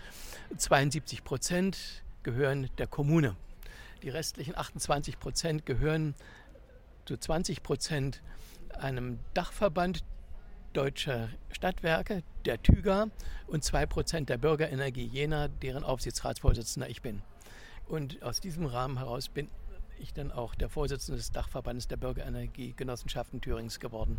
[0.58, 3.36] 72 Prozent gehören der Kommune.
[4.04, 6.16] Die restlichen 28 Prozent gehören
[7.06, 8.22] zu 20 Prozent
[8.78, 10.04] einem Dachverband
[10.74, 13.08] deutscher Stadtwerke, der TÜGA
[13.48, 17.22] und 2 Prozent der Bürgerenergie Jena, deren Aufsichtsratsvorsitzender ich bin.
[17.88, 19.50] Und aus diesem Rahmen heraus bin
[20.00, 24.18] ich dann auch der Vorsitzende des Dachverbandes der Bürgerenergiegenossenschaften Thürings geworden.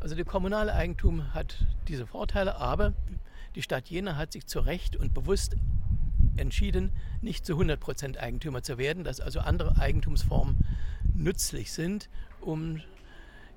[0.00, 2.92] Also das kommunale Eigentum hat diese Vorteile, aber
[3.54, 5.56] die Stadt Jena hat sich zu Recht und bewusst
[6.36, 10.56] entschieden, nicht zu 100 Prozent Eigentümer zu werden, dass also andere Eigentumsformen
[11.14, 12.82] nützlich sind, um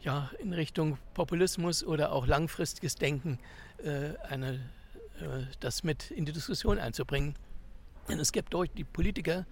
[0.01, 3.39] ja, in Richtung Populismus oder auch langfristiges Denken
[3.83, 4.55] äh, eine,
[5.19, 7.35] äh, das mit in die Diskussion einzubringen.
[8.07, 9.45] Denn es gibt durch die Politiker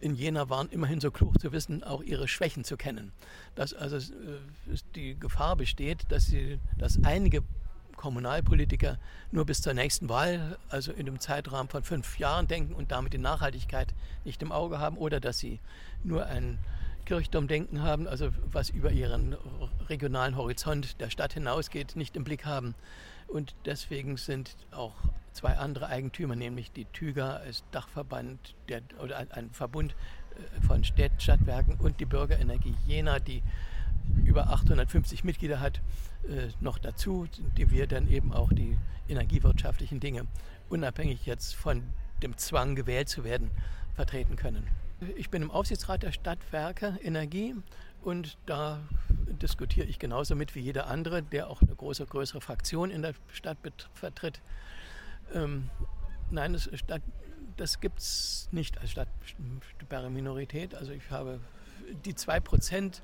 [0.00, 3.12] in Jena waren immerhin so klug zu wissen, auch ihre Schwächen zu kennen.
[3.54, 7.42] Dass also äh, die Gefahr besteht, dass, sie, dass einige
[7.96, 8.98] Kommunalpolitiker
[9.32, 13.14] nur bis zur nächsten Wahl, also in einem Zeitrahmen von fünf Jahren denken und damit
[13.14, 15.60] die Nachhaltigkeit nicht im Auge haben oder dass sie
[16.04, 16.58] nur ein
[17.06, 19.36] Kirchturmdenken haben, also was über ihren
[19.88, 22.74] regionalen Horizont der Stadt hinausgeht, nicht im Blick haben.
[23.28, 24.94] Und deswegen sind auch
[25.32, 29.94] zwei andere Eigentümer, nämlich die Tüger als Dachverband der, oder ein Verbund
[30.34, 33.42] äh, von Städt, Stadtwerken und die Bürgerenergie Jena, die
[34.24, 35.80] über 850 Mitglieder hat,
[36.28, 38.76] äh, noch dazu, die wir dann eben auch die
[39.08, 40.26] energiewirtschaftlichen Dinge
[40.68, 41.82] unabhängig jetzt von
[42.22, 43.50] dem Zwang gewählt zu werden
[43.94, 44.66] vertreten können.
[45.16, 47.54] Ich bin im Aufsichtsrat der Stadtwerke Energie
[48.02, 48.80] und da
[49.42, 53.14] diskutiere ich genauso mit wie jeder andere, der auch eine große, größere Fraktion in der
[53.30, 53.58] Stadt
[53.92, 54.40] vertritt.
[55.34, 55.68] Ähm,
[56.30, 56.70] nein, das,
[57.56, 60.74] das gibt es nicht als stadtbare Minorität.
[60.74, 61.40] Also ich habe
[62.06, 63.02] die 2 Prozent,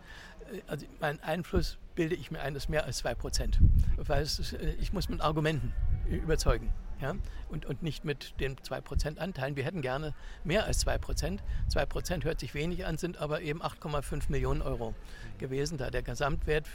[0.50, 3.60] äh, also mein Einfluss bilde ich mir ein, das ist mehr als 2 Prozent.
[3.96, 5.74] Weil es, äh, ich muss mit Argumenten
[6.08, 6.72] überzeugen.
[7.00, 7.14] Ja?
[7.48, 9.56] Und, und nicht mit den 2% Anteilen.
[9.56, 11.40] Wir hätten gerne mehr als 2%.
[11.70, 14.94] 2% hört sich wenig an, sind aber eben 8,5 Millionen Euro
[15.38, 16.68] gewesen, da der Gesamtwert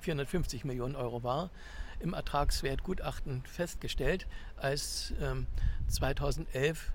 [0.00, 1.50] 450 äh, Millionen Euro war
[2.00, 5.46] im Ertragswertgutachten festgestellt, als ähm,
[5.88, 6.92] 2011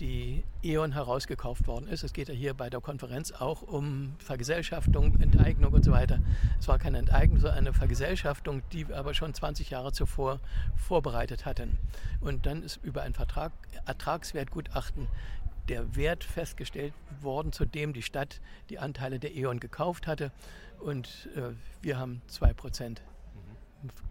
[0.00, 2.04] die E.ON herausgekauft worden ist.
[2.04, 6.20] Es geht ja hier bei der Konferenz auch um Vergesellschaftung, Enteignung und so weiter.
[6.58, 10.40] Es war keine Enteignung, sondern eine Vergesellschaftung, die wir aber schon 20 Jahre zuvor
[10.76, 11.78] vorbereitet hatten.
[12.20, 13.52] Und dann ist über ein Vertrag,
[13.86, 15.08] Ertragswertgutachten
[15.68, 20.32] der Wert festgestellt worden, zu dem die Stadt die Anteile der E.ON gekauft hatte.
[20.80, 23.02] Und äh, wir haben 2 Prozent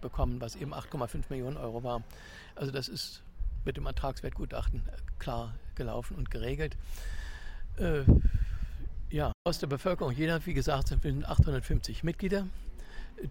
[0.01, 2.03] bekommen, was eben 8,5 Millionen Euro war.
[2.55, 3.23] Also das ist
[3.67, 4.81] mit dem Ertragswertgutachten
[5.19, 6.75] klar gelaufen und geregelt.
[7.77, 8.03] Äh,
[9.09, 12.47] ja, aus der Bevölkerung, jeder, wie gesagt, sind 850 Mitglieder.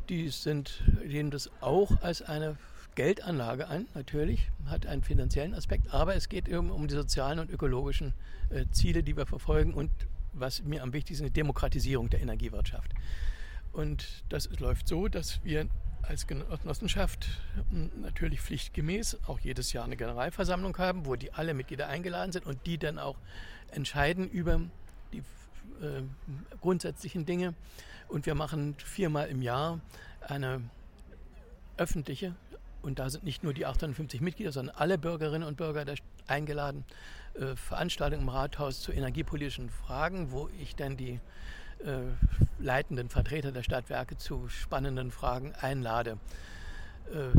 [0.08, 2.56] Die sind, nehmen das auch als eine
[2.94, 7.50] Geldanlage an, natürlich, hat einen finanziellen Aspekt, aber es geht eben um die sozialen und
[7.50, 8.14] ökologischen
[8.50, 9.90] äh, Ziele, die wir verfolgen und
[10.32, 12.92] was mir am wichtigsten ist, die Demokratisierung der Energiewirtschaft.
[13.72, 15.68] Und das läuft so, dass wir
[16.08, 17.28] als Genossenschaft
[17.70, 22.46] hm, natürlich pflichtgemäß auch jedes Jahr eine Generalversammlung haben, wo die alle Mitglieder eingeladen sind
[22.46, 23.16] und die dann auch
[23.70, 24.60] entscheiden über
[25.12, 26.02] die äh,
[26.60, 27.54] grundsätzlichen Dinge.
[28.08, 29.80] Und wir machen viermal im Jahr
[30.20, 30.62] eine
[31.76, 32.34] öffentliche,
[32.82, 35.84] und da sind nicht nur die 850 Mitglieder, sondern alle Bürgerinnen und Bürger
[36.28, 36.84] eingeladen,
[37.34, 41.18] äh, Veranstaltung im Rathaus zu energiepolitischen Fragen, wo ich dann die
[42.58, 46.18] leitenden Vertreter der Stadtwerke zu spannenden Fragen einlade.
[47.12, 47.30] Äh,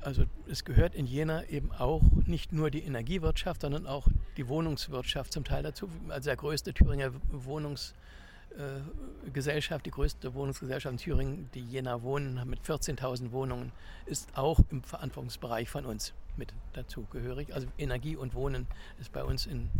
[0.00, 5.32] also es gehört in Jena eben auch nicht nur die Energiewirtschaft, sondern auch die Wohnungswirtschaft
[5.32, 5.88] zum Teil dazu.
[6.08, 13.30] Also der größte Thüringer Wohnungsgesellschaft, die größte Wohnungsgesellschaft in Thüringen, die Jena Wohnen mit 14.000
[13.30, 13.70] Wohnungen,
[14.06, 17.54] ist auch im Verantwortungsbereich von uns mit dazu gehörig.
[17.54, 18.66] Also Energie und Wohnen
[19.00, 19.70] ist bei uns in,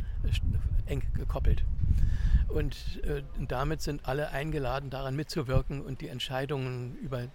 [0.87, 1.65] eng gekoppelt.
[2.49, 7.29] Und äh, damit sind alle eingeladen, daran mitzuwirken und die Entscheidungen über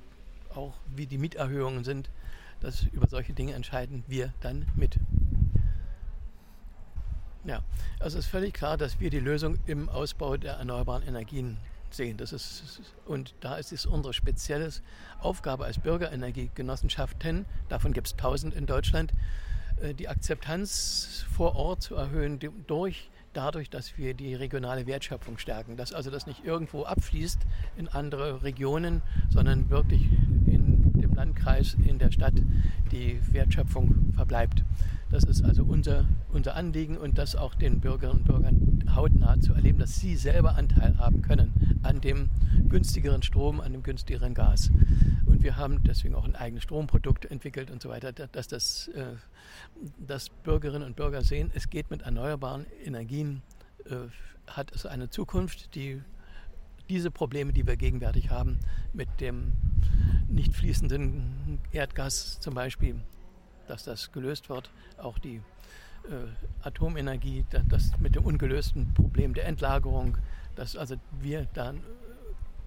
[0.53, 2.09] auch wie die Mieterhöhungen sind,
[2.59, 4.97] dass über solche Dinge entscheiden wir dann mit.
[7.45, 7.61] Ja,
[7.99, 11.57] also es ist völlig klar, dass wir die Lösung im Ausbau der erneuerbaren Energien
[11.93, 12.17] sehen.
[12.17, 14.69] Das ist, und da ist es unsere spezielle
[15.19, 19.11] Aufgabe als Bürgerenergiegenossenschaften, davon gibt es tausend in Deutschland,
[19.81, 25.77] äh, die Akzeptanz vor Ort zu erhöhen durch dadurch, dass wir die regionale Wertschöpfung stärken.
[25.77, 27.39] Dass also das nicht irgendwo abfließt
[27.77, 30.01] in andere Regionen, sondern wirklich
[31.17, 32.35] Landkreis, in der Stadt
[32.91, 34.63] die Wertschöpfung verbleibt.
[35.11, 39.53] Das ist also unser, unser Anliegen und das auch den Bürgerinnen und Bürgern hautnah zu
[39.53, 42.29] erleben, dass sie selber Anteil haben können an dem
[42.69, 44.71] günstigeren Strom, an dem günstigeren Gas.
[45.25, 49.05] Und wir haben deswegen auch ein eigenes Stromprodukt entwickelt und so weiter, dass, das, äh,
[50.05, 53.41] dass Bürgerinnen und Bürger sehen, es geht mit erneuerbaren Energien,
[53.85, 53.95] äh,
[54.47, 56.01] hat es eine Zukunft, die
[56.89, 58.59] diese Probleme, die wir gegenwärtig haben,
[58.93, 59.53] mit dem
[60.27, 62.95] nicht fließenden Erdgas zum Beispiel,
[63.67, 65.41] dass das gelöst wird, auch die
[66.05, 70.17] äh, Atomenergie, das mit dem ungelösten Problem der Entlagerung,
[70.55, 71.81] dass also wir dann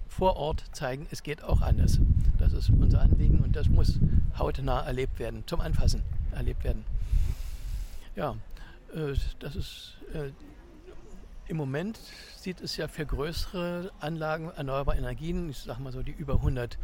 [0.07, 1.99] vor Ort zeigen, es geht auch anders.
[2.37, 3.99] Das ist unser Anliegen und das muss
[4.37, 6.83] hautnah erlebt werden, zum Anfassen erlebt werden.
[8.15, 8.35] Ja,
[8.93, 10.31] äh, das ist äh,
[11.47, 11.99] im Moment
[12.37, 16.77] sieht es ja für größere Anlagen erneuerbare Energien, ich sage mal so die über 100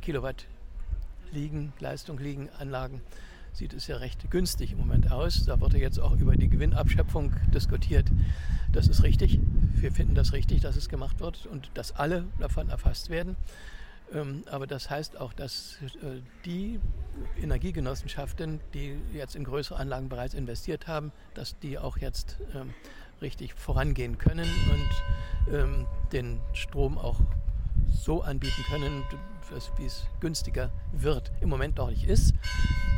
[0.00, 0.46] Kilowatt
[1.32, 3.02] liegen, Leistung liegen Anlagen,
[3.54, 5.44] sieht es ja recht günstig im Moment aus.
[5.44, 8.06] Da wird ja jetzt auch über die Gewinnabschöpfung diskutiert.
[8.72, 9.38] Das ist richtig.
[9.74, 13.36] Wir finden das richtig, dass es gemacht wird und dass alle davon erfasst werden.
[14.12, 16.80] Ähm, aber das heißt auch, dass äh, die
[17.40, 22.74] Energiegenossenschaften, die jetzt in größere Anlagen bereits investiert haben, dass die auch jetzt ähm,
[23.20, 27.18] richtig vorangehen können und ähm, den Strom auch
[27.90, 29.02] so anbieten können,
[29.76, 31.32] wie es günstiger wird.
[31.40, 32.34] Im Moment noch nicht ist,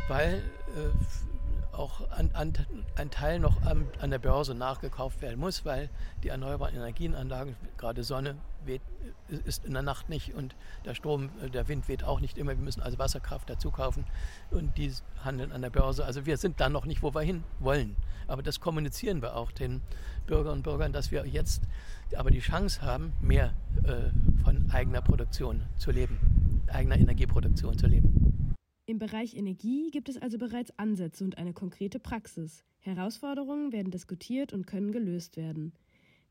[0.07, 0.43] weil
[0.75, 0.89] äh,
[1.77, 2.53] auch an, an,
[2.95, 5.89] ein Teil noch an, an der Börse nachgekauft werden muss, weil
[6.23, 8.35] die erneuerbaren Energienanlagen, gerade Sonne,
[8.65, 8.81] weht,
[9.45, 12.51] ist in der Nacht nicht und der Strom, äh, der Wind weht auch nicht immer.
[12.51, 14.05] Wir müssen also Wasserkraft dazu kaufen
[14.51, 14.91] und die
[15.23, 16.05] handeln an der Börse.
[16.05, 17.95] Also wir sind da noch nicht, wo wir hin wollen.
[18.27, 19.81] Aber das kommunizieren wir auch den
[20.25, 21.63] Bürgerinnen und Bürgern, dass wir jetzt
[22.15, 24.11] aber die Chance haben, mehr äh,
[24.43, 28.55] von eigener Produktion zu leben, eigener Energieproduktion zu leben.
[28.89, 32.63] Im Bereich Energie gibt es also bereits Ansätze und eine konkrete Praxis.
[32.79, 35.73] Herausforderungen werden diskutiert und können gelöst werden.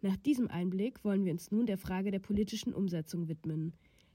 [0.01, 3.75] Nach diesem Einblick wollen wir uns nun der Frage der politischen Umsetzung widmen.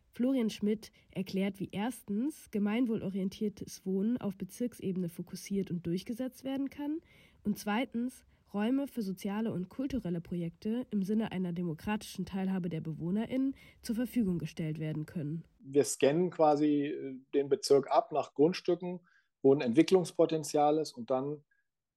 [0.10, 6.98] Florian Schmidt erklärt, wie erstens gemeinwohlorientiertes Wohnen auf Bezirksebene fokussiert und durchgesetzt werden kann
[7.44, 8.24] und zweitens
[8.56, 14.40] Räume für soziale und kulturelle Projekte im Sinne einer demokratischen Teilhabe der BewohnerInnen zur Verfügung
[14.40, 15.44] gestellt werden können.
[15.64, 19.00] Wir scannen quasi äh, den Bezirk ab nach Grundstücken,
[19.42, 21.44] wo ein Entwicklungspotenzial ist und dann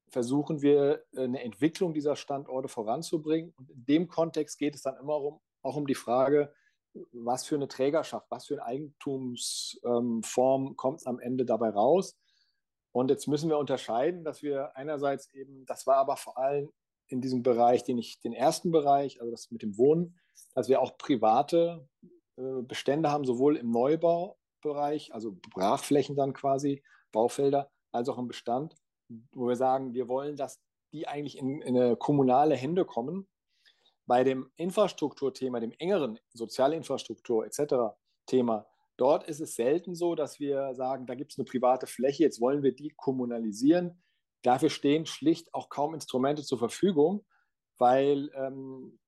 [0.08, 3.52] versuchen wir äh, eine Entwicklung dieser Standorte voranzubringen.
[3.56, 6.52] Und in dem Kontext geht es dann immer um, auch um die Frage,
[7.12, 12.16] was für eine Trägerschaft, was für eine Eigentumsform ähm, kommt am Ende dabei raus.
[12.92, 16.70] Und jetzt müssen wir unterscheiden, dass wir einerseits eben, das war aber vor allem
[17.08, 20.16] in diesem Bereich, den ich, den ersten Bereich, also das mit dem Wohnen,
[20.54, 21.88] dass wir auch private
[22.36, 26.82] Bestände haben, sowohl im Neubaubereich, also Brachflächen dann quasi,
[27.12, 28.74] Baufelder, als auch im Bestand,
[29.32, 30.60] wo wir sagen, wir wollen, dass
[30.92, 33.28] die eigentlich in, in eine kommunale Hände kommen.
[34.06, 37.96] Bei dem Infrastrukturthema, dem engeren Sozialinfrastruktur etc.
[38.26, 38.66] Thema,
[38.96, 42.40] Dort ist es selten so, dass wir sagen, da gibt es eine private Fläche, jetzt
[42.40, 44.02] wollen wir die kommunalisieren.
[44.42, 47.24] Dafür stehen schlicht auch kaum Instrumente zur Verfügung,
[47.78, 48.98] weil ähm,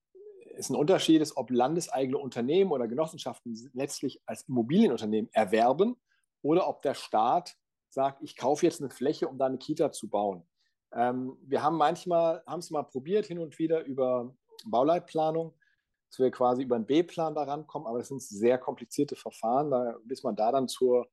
[0.57, 5.95] es ein Unterschied ist, ob landeseigene Unternehmen oder Genossenschaften letztlich als Immobilienunternehmen erwerben
[6.41, 7.55] oder ob der Staat
[7.89, 10.47] sagt, ich kaufe jetzt eine Fläche, um da eine Kita zu bauen.
[10.93, 14.35] Ähm, wir haben manchmal, haben es mal probiert, hin und wieder über
[14.65, 15.53] Bauleitplanung,
[16.09, 19.95] dass wir quasi über einen B-Plan da rankommen, aber es sind sehr komplizierte Verfahren, da,
[20.03, 21.07] bis man da dann zur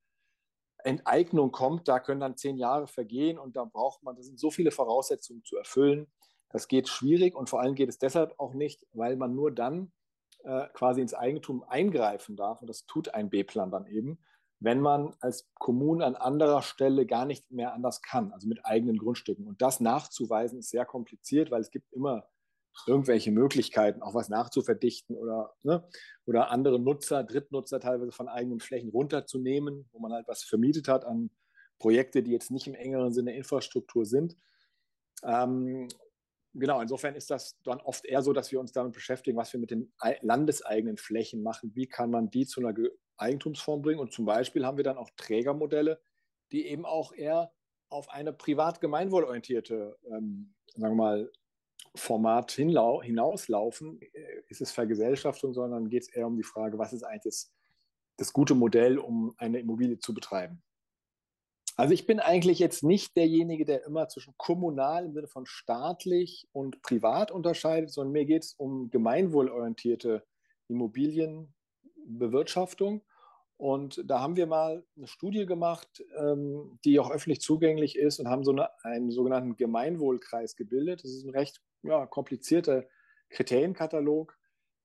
[0.85, 4.51] Enteignung kommt, da können dann zehn Jahre vergehen und da braucht man, das sind so
[4.51, 6.13] viele Voraussetzungen zu erfüllen.
[6.55, 9.91] Das geht schwierig und vor allem geht es deshalb auch nicht, weil man nur dann
[10.45, 14.21] äh, quasi ins Eigentum eingreifen darf und das tut ein B-Plan dann eben,
[14.61, 18.99] wenn man als Kommune an anderer Stelle gar nicht mehr anders kann, also mit eigenen
[18.99, 19.49] Grundstücken.
[19.49, 22.29] Und das nachzuweisen ist sehr kompliziert, weil es gibt immer
[22.87, 25.83] irgendwelche Möglichkeiten, auch was nachzuverdichten oder, ne,
[26.25, 31.05] oder andere Nutzer, Drittnutzer teilweise von eigenen Flächen runterzunehmen, wo man halt was vermietet hat
[31.05, 31.31] an
[31.81, 34.37] Projekte, die jetzt nicht im engeren Sinne Infrastruktur sind.
[35.25, 35.89] Ähm,
[36.55, 39.61] genau, insofern ist das dann oft eher so, dass wir uns damit beschäftigen, was wir
[39.61, 39.93] mit den
[40.23, 41.73] landeseigenen Flächen machen.
[41.75, 42.75] Wie kann man die zu einer
[43.17, 44.01] Eigentumsform bringen?
[44.01, 46.01] Und zum Beispiel haben wir dann auch Trägermodelle,
[46.53, 47.53] die eben auch eher
[47.89, 51.33] auf eine privat gemeinwohlorientierte, ähm, sagen wir mal,
[51.97, 57.05] Format hinauslaufen, äh, ist es Vergesellschaftung, sondern geht es eher um die Frage, was ist
[57.05, 57.53] eigentlich das,
[58.17, 60.63] das gute Modell, um eine Immobilie zu betreiben.
[61.77, 66.47] Also ich bin eigentlich jetzt nicht derjenige, der immer zwischen kommunal im Sinne von staatlich
[66.53, 70.25] und privat unterscheidet, sondern mir geht es um gemeinwohlorientierte
[70.69, 73.03] Immobilienbewirtschaftung.
[73.57, 78.29] Und da haben wir mal eine Studie gemacht, ähm, die auch öffentlich zugänglich ist und
[78.29, 81.03] haben so eine, einen sogenannten Gemeinwohlkreis gebildet.
[81.03, 82.85] Das ist ein recht ja, komplizierter
[83.31, 84.37] Kriterienkatalog,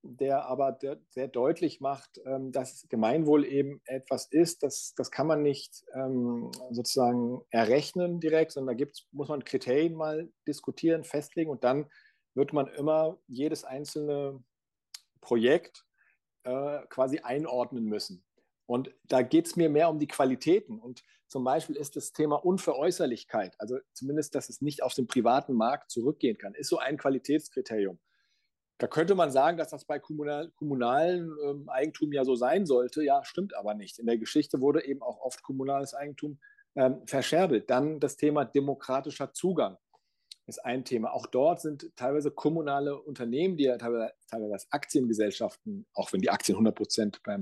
[0.01, 5.27] der aber der, sehr deutlich macht, ähm, dass Gemeinwohl eben etwas ist, das, das kann
[5.27, 11.49] man nicht ähm, sozusagen errechnen direkt, sondern da gibt's, muss man Kriterien mal diskutieren, festlegen
[11.49, 11.89] und dann
[12.33, 14.41] wird man immer jedes einzelne
[15.21, 15.85] Projekt
[16.43, 18.23] äh, quasi einordnen müssen.
[18.65, 20.79] Und da geht es mir mehr um die Qualitäten.
[20.79, 25.53] Und zum Beispiel ist das Thema Unveräußerlichkeit, also zumindest, dass es nicht auf den privaten
[25.53, 27.99] Markt zurückgehen kann, ist so ein Qualitätskriterium.
[28.80, 33.03] Da könnte man sagen, dass das bei kommunal, kommunalen ähm, Eigentum ja so sein sollte.
[33.03, 33.99] Ja, stimmt aber nicht.
[33.99, 36.39] In der Geschichte wurde eben auch oft kommunales Eigentum
[36.75, 37.69] ähm, verscherbelt.
[37.69, 39.77] Dann das Thema demokratischer Zugang
[40.47, 41.13] ist ein Thema.
[41.13, 46.55] Auch dort sind teilweise kommunale Unternehmen, die ja teilweise, teilweise Aktiengesellschaften, auch wenn die Aktien
[46.55, 47.38] 100 Prozent bei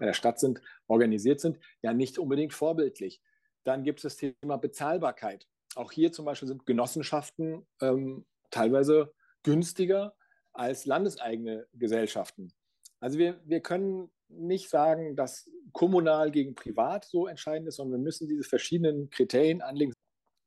[0.00, 3.22] der Stadt sind, organisiert sind, ja nicht unbedingt vorbildlich.
[3.62, 5.46] Dann gibt es das Thema Bezahlbarkeit.
[5.76, 9.14] Auch hier zum Beispiel sind Genossenschaften ähm, teilweise
[9.44, 10.14] günstiger
[10.52, 12.52] als landeseigene Gesellschaften.
[13.00, 18.04] Also wir, wir können nicht sagen, dass kommunal gegen privat so entscheidend ist, sondern wir
[18.04, 19.92] müssen diese verschiedenen Kriterien anlegen.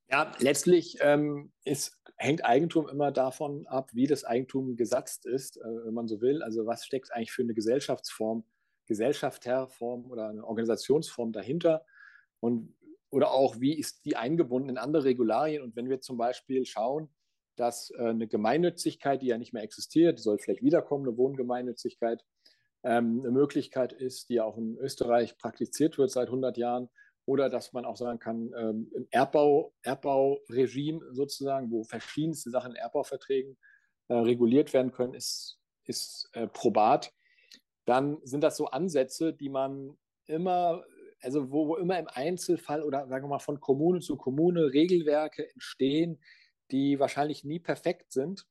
[0.10, 5.64] Ja, letztlich ähm, ist, hängt Eigentum immer davon ab, wie das Eigentum gesatzt ist, äh,
[5.64, 6.44] wenn man so will.
[6.44, 8.46] Also was steckt eigentlich für eine Gesellschaftsform
[8.88, 11.86] Gesellschafterform oder eine Organisationsform dahinter
[12.40, 12.76] und
[13.12, 17.10] oder auch wie ist die eingebunden in andere Regularien und wenn wir zum Beispiel schauen,
[17.56, 22.24] dass äh, eine Gemeinnützigkeit, die ja nicht mehr existiert, soll vielleicht wiederkommen, eine Wohngemeinnützigkeit,
[22.84, 26.90] ähm, eine Möglichkeit ist, die ja auch in Österreich praktiziert wird seit 100 Jahren,
[27.26, 32.78] oder dass man auch sagen kann, ähm, ein Erbbau, Erbbauregime sozusagen, wo verschiedenste Sachen in
[32.78, 33.58] Erbbauverträgen
[34.08, 37.12] äh, reguliert werden können, ist, ist äh, probat.
[37.86, 39.98] Dann sind das so Ansätze, die man
[40.28, 40.84] immer,
[41.22, 45.52] also wo, wo immer im Einzelfall oder sagen wir mal von Kommune zu Kommune Regelwerke
[45.52, 46.20] entstehen,
[46.72, 48.48] die wahrscheinlich nie perfekt sind,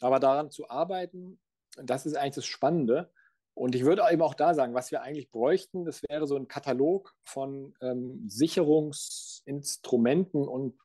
[0.00, 1.40] aber daran zu arbeiten,
[1.76, 3.10] das ist eigentlich das Spannende.
[3.54, 6.46] Und ich würde eben auch da sagen, was wir eigentlich bräuchten, das wäre so ein
[6.46, 10.78] Katalog von ähm, Sicherungsinstrumenten und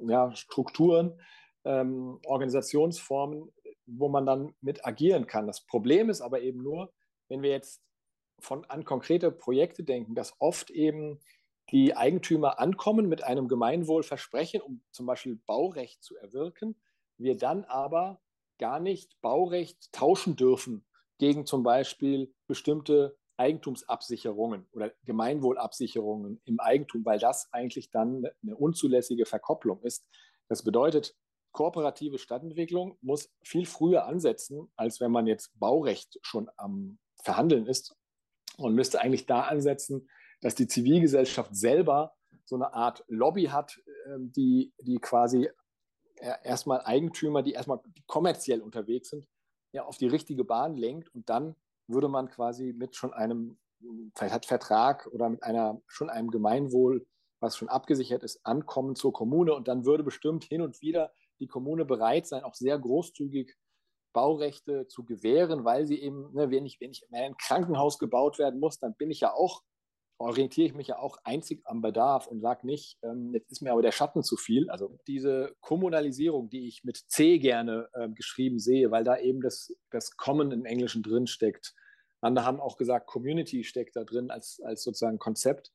[0.00, 1.20] ja, Strukturen,
[1.64, 3.52] ähm, Organisationsformen,
[3.86, 5.46] wo man dann mit agieren kann.
[5.46, 6.90] Das Problem ist aber eben nur,
[7.28, 7.82] wenn wir jetzt
[8.40, 11.20] von, an konkrete Projekte denken, dass oft eben
[11.70, 16.76] die Eigentümer ankommen mit einem Gemeinwohlversprechen, um zum Beispiel Baurecht zu erwirken,
[17.18, 18.20] wir dann aber
[18.58, 20.86] gar nicht Baurecht tauschen dürfen
[21.18, 29.26] gegen zum Beispiel bestimmte Eigentumsabsicherungen oder Gemeinwohlabsicherungen im Eigentum, weil das eigentlich dann eine unzulässige
[29.26, 30.06] Verkopplung ist.
[30.48, 31.14] Das bedeutet,
[31.52, 37.96] kooperative Stadtentwicklung muss viel früher ansetzen, als wenn man jetzt Baurecht schon am Verhandeln ist
[38.58, 40.08] und müsste eigentlich da ansetzen,
[40.40, 42.14] dass die Zivilgesellschaft selber
[42.44, 45.48] so eine Art Lobby hat, ähm, die, die quasi
[46.42, 49.26] erstmal Eigentümer, die erstmal kommerziell unterwegs sind,
[49.72, 51.56] ja, auf die richtige Bahn lenkt und dann
[51.86, 53.58] würde man quasi mit schon einem
[54.14, 57.06] vielleicht Vertrag oder mit einer schon einem Gemeinwohl,
[57.40, 61.46] was schon abgesichert ist, ankommen zur Kommune und dann würde bestimmt hin und wieder die
[61.46, 63.54] Kommune bereit sein, auch sehr großzügig
[64.14, 68.38] Baurechte zu gewähren, weil sie eben, ne, wenn, ich, wenn ich in ein Krankenhaus gebaut
[68.38, 69.62] werden muss, dann bin ich ja auch
[70.18, 73.72] orientiere ich mich ja auch einzig am Bedarf und sage nicht, ähm, jetzt ist mir
[73.72, 74.70] aber der Schatten zu viel.
[74.70, 79.76] Also diese Kommunalisierung, die ich mit C gerne äh, geschrieben sehe, weil da eben das,
[79.90, 81.74] das Common im Englischen drin steckt.
[82.20, 85.72] Andere haben auch gesagt, Community steckt da drin als, als sozusagen Konzept.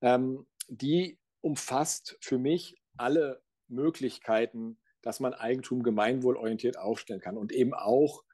[0.00, 7.74] Ähm, die umfasst für mich alle Möglichkeiten, dass man Eigentum gemeinwohlorientiert aufstellen kann und eben
[7.74, 8.24] auch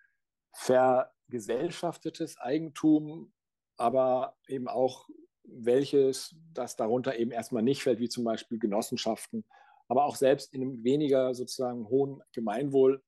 [0.52, 3.32] vergesellschaftetes Eigentum,
[3.76, 5.08] aber eben auch
[5.52, 9.44] welches das darunter eben erstmal nicht fällt, wie zum Beispiel Genossenschaften,
[9.88, 13.02] aber auch selbst in einem weniger sozusagen hohen Gemeinwohlgrad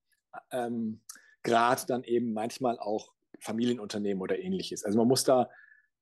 [0.52, 1.00] ähm,
[1.86, 4.84] dann eben manchmal auch Familienunternehmen oder ähnliches.
[4.84, 5.50] Also man muss da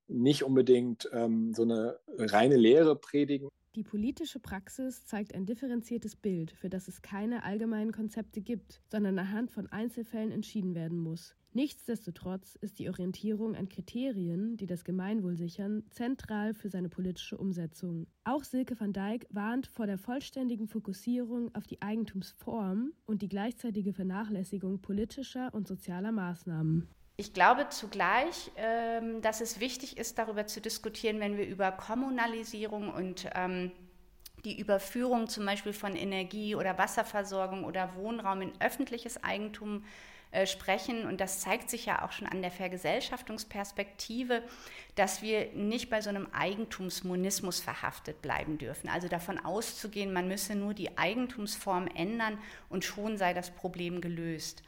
[0.09, 3.49] nicht unbedingt ähm, so eine reine Lehre predigen.
[3.77, 9.17] Die politische Praxis zeigt ein differenziertes Bild, für das es keine allgemeinen Konzepte gibt, sondern
[9.17, 11.37] anhand von Einzelfällen entschieden werden muss.
[11.53, 18.09] Nichtsdestotrotz ist die Orientierung an Kriterien, die das Gemeinwohl sichern, zentral für seine politische Umsetzung.
[18.25, 23.93] Auch Silke van Dijk warnt vor der vollständigen Fokussierung auf die Eigentumsform und die gleichzeitige
[23.93, 26.89] Vernachlässigung politischer und sozialer Maßnahmen.
[27.21, 32.89] Ich glaube zugleich, ähm, dass es wichtig ist, darüber zu diskutieren, wenn wir über Kommunalisierung
[32.89, 33.73] und ähm,
[34.47, 39.85] die Überführung zum Beispiel von Energie- oder Wasserversorgung oder Wohnraum in öffentliches Eigentum
[40.31, 41.05] äh, sprechen.
[41.05, 44.43] Und das zeigt sich ja auch schon an der Vergesellschaftungsperspektive,
[44.95, 48.89] dass wir nicht bei so einem Eigentumsmonismus verhaftet bleiben dürfen.
[48.89, 52.39] Also davon auszugehen, man müsse nur die Eigentumsform ändern
[52.71, 54.63] und schon sei das Problem gelöst.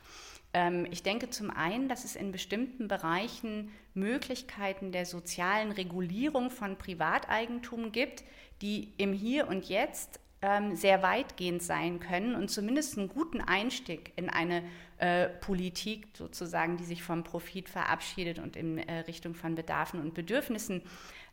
[0.55, 6.77] Ähm, ich denke zum einen, dass es in bestimmten Bereichen Möglichkeiten der sozialen Regulierung von
[6.77, 8.25] Privateigentum gibt,
[8.61, 14.13] die im Hier und Jetzt ähm, sehr weitgehend sein können und zumindest einen guten Einstieg
[14.17, 14.65] in eine
[14.99, 20.15] äh, Politik sozusagen, die sich vom Profit verabschiedet und in äh, Richtung von Bedarfen und
[20.15, 20.83] Bedürfnissen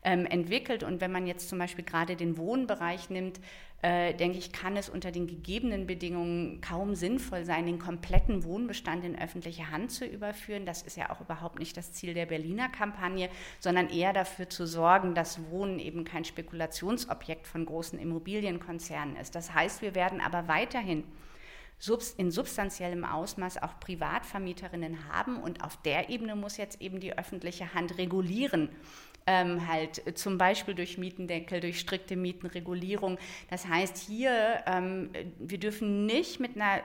[0.04, 0.82] ähm, entwickelt.
[0.82, 3.40] Und wenn man jetzt zum Beispiel gerade den Wohnbereich nimmt,
[3.82, 9.04] äh, denke ich, kann es unter den gegebenen Bedingungen kaum sinnvoll sein, den kompletten Wohnbestand
[9.04, 10.66] in öffentliche Hand zu überführen.
[10.66, 14.66] Das ist ja auch überhaupt nicht das Ziel der Berliner Kampagne, sondern eher dafür zu
[14.66, 19.34] sorgen, dass Wohnen eben kein Spekulationsobjekt von großen Immobilienkonzernen ist.
[19.34, 21.04] Das heißt, wir werden aber weiterhin
[22.18, 27.72] in substanziellem Ausmaß auch Privatvermieterinnen haben und auf der Ebene muss jetzt eben die öffentliche
[27.72, 28.68] Hand regulieren
[29.26, 33.18] ähm, halt äh, zum Beispiel durch Mietendeckel, durch strikte Mietenregulierung.
[33.48, 36.82] Das heißt, hier, ähm, wir dürfen nicht mit einer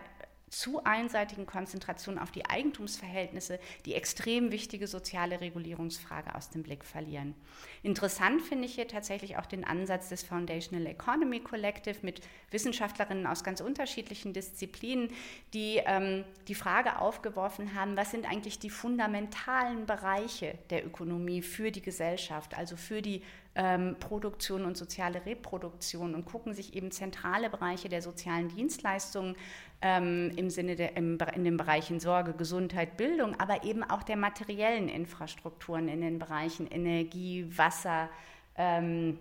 [0.49, 7.35] zu einseitigen Konzentration auf die Eigentumsverhältnisse die extrem wichtige soziale Regulierungsfrage aus dem Blick verlieren.
[7.83, 12.21] Interessant finde ich hier tatsächlich auch den Ansatz des Foundational Economy Collective mit
[12.51, 15.09] Wissenschaftlerinnen aus ganz unterschiedlichen Disziplinen,
[15.53, 21.71] die ähm, die Frage aufgeworfen haben, was sind eigentlich die fundamentalen Bereiche der Ökonomie für
[21.71, 23.21] die Gesellschaft, also für die
[23.55, 29.35] ähm, Produktion und soziale Reproduktion und gucken sich eben zentrale Bereiche der sozialen Dienstleistungen
[29.81, 34.17] ähm, im Sinne der, im, in den Bereichen Sorge, Gesundheit, Bildung, aber eben auch der
[34.17, 38.09] materiellen Infrastrukturen in den Bereichen Energie, Wasser,
[38.57, 39.19] ähm,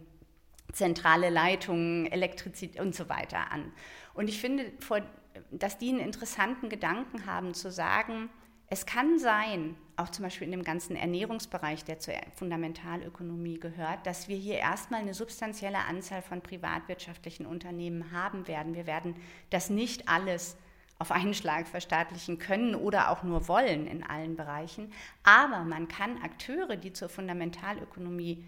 [0.72, 3.72] zentrale Leitungen, Elektrizität und so weiter an.
[4.14, 4.72] Und ich finde,
[5.50, 8.30] dass die einen interessanten Gedanken haben, zu sagen,
[8.74, 14.26] es kann sein, auch zum Beispiel in dem ganzen Ernährungsbereich, der zur Fundamentalökonomie gehört, dass
[14.26, 18.74] wir hier erstmal eine substanzielle Anzahl von privatwirtschaftlichen Unternehmen haben werden.
[18.74, 19.14] Wir werden
[19.50, 20.56] das nicht alles
[20.98, 24.92] auf einen Schlag verstaatlichen können oder auch nur wollen in allen Bereichen.
[25.22, 28.44] Aber man kann Akteure, die zur Fundamentalökonomie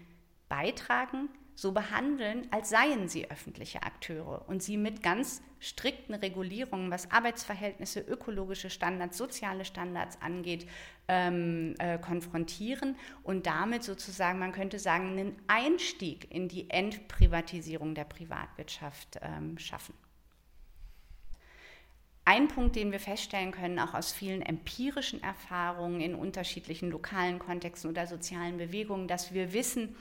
[0.49, 7.09] beitragen, so behandeln, als seien sie öffentliche Akteure und sie mit ganz strikten Regulierungen, was
[7.09, 10.67] Arbeitsverhältnisse, ökologische Standards, soziale Standards angeht,
[11.07, 18.05] ähm, äh, konfrontieren und damit sozusagen, man könnte sagen, einen Einstieg in die Entprivatisierung der
[18.05, 19.95] Privatwirtschaft ähm, schaffen.
[22.23, 27.89] Ein Punkt, den wir feststellen können, auch aus vielen empirischen Erfahrungen in unterschiedlichen lokalen Kontexten
[27.89, 29.95] oder sozialen Bewegungen, dass wir wissen,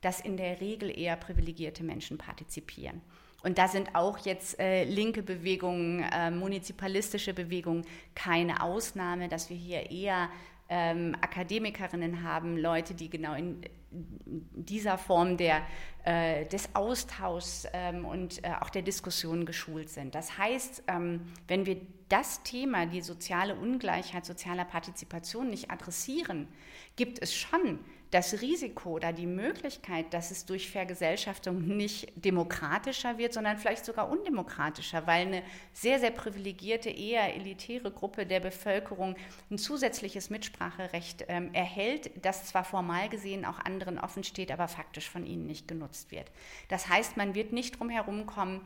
[0.00, 3.00] dass in der Regel eher privilegierte Menschen partizipieren.
[3.42, 9.56] Und da sind auch jetzt äh, linke Bewegungen, äh, munizipalistische Bewegungen keine Ausnahme, dass wir
[9.56, 10.28] hier eher
[10.68, 15.62] ähm, Akademikerinnen haben, Leute, die genau in dieser Form der,
[16.04, 20.14] äh, des Austauschs ähm, und äh, auch der Diskussion geschult sind.
[20.14, 26.46] Das heißt, ähm, wenn wir das Thema, die soziale Ungleichheit sozialer Partizipation nicht adressieren,
[26.94, 27.80] gibt es schon
[28.10, 34.10] das Risiko oder die Möglichkeit, dass es durch Vergesellschaftung nicht demokratischer wird, sondern vielleicht sogar
[34.10, 35.42] undemokratischer, weil eine
[35.72, 39.14] sehr, sehr privilegierte, eher elitäre Gruppe der Bevölkerung
[39.50, 45.08] ein zusätzliches Mitspracherecht ähm, erhält, das zwar formal gesehen auch anderen offen steht, aber faktisch
[45.08, 46.30] von ihnen nicht genutzt wird.
[46.68, 48.60] Das heißt, man wird nicht drum herum kommen,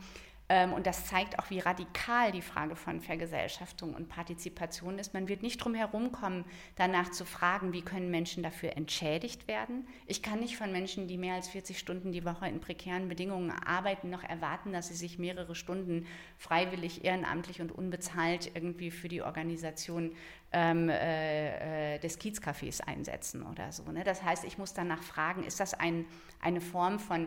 [0.73, 5.15] und das zeigt auch, wie radikal die Frage von Vergesellschaftung und Partizipation ist.
[5.15, 6.45] Man wird nicht drum herum kommen,
[6.77, 9.87] danach zu fragen, wie können Menschen dafür entschädigt werden.
[10.07, 13.51] Ich kann nicht von Menschen, die mehr als 40 Stunden die Woche in prekären Bedingungen
[13.51, 16.07] arbeiten, noch erwarten, dass sie sich mehrere Stunden
[16.39, 20.13] freiwillig, ehrenamtlich und unbezahlt irgendwie für die Organisation
[20.53, 23.85] ähm, äh, äh des Kiezcafés einsetzen oder so.
[23.91, 24.05] Ne?
[24.05, 26.05] Das heißt, ich muss danach fragen, ist das ein,
[26.41, 27.27] eine Form von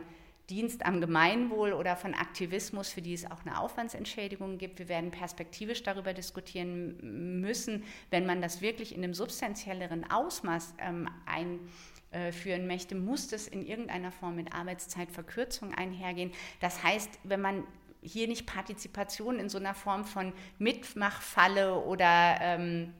[0.49, 4.79] Dienst am Gemeinwohl oder von Aktivismus, für die es auch eine Aufwandsentschädigung gibt.
[4.79, 11.09] Wir werden perspektivisch darüber diskutieren müssen, wenn man das wirklich in einem substanzielleren Ausmaß ähm,
[11.25, 16.31] einführen möchte, muss das in irgendeiner Form mit Arbeitszeitverkürzung einhergehen.
[16.61, 17.63] Das heißt, wenn man
[18.01, 22.93] hier nicht Partizipation in so einer Form von Mitmachfalle oder ähm,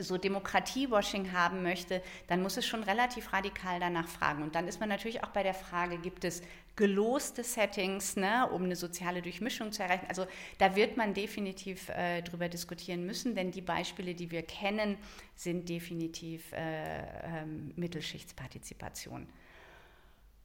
[0.00, 4.42] so Demokratiewashing haben möchte, dann muss es schon relativ radikal danach fragen.
[4.42, 6.42] Und dann ist man natürlich auch bei der Frage, gibt es
[6.76, 10.06] geloste Settings, ne, um eine soziale Durchmischung zu erreichen?
[10.08, 10.26] Also
[10.58, 14.96] da wird man definitiv äh, drüber diskutieren müssen, denn die Beispiele, die wir kennen,
[15.36, 17.44] sind definitiv äh, äh,
[17.76, 19.26] Mittelschichtspartizipation.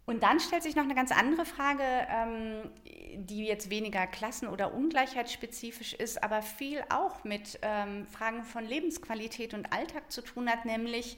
[0.09, 2.71] Und dann stellt sich noch eine ganz andere Frage, ähm,
[3.17, 9.53] die jetzt weniger klassen- oder ungleichheitsspezifisch ist, aber viel auch mit ähm, Fragen von Lebensqualität
[9.53, 11.17] und Alltag zu tun hat, nämlich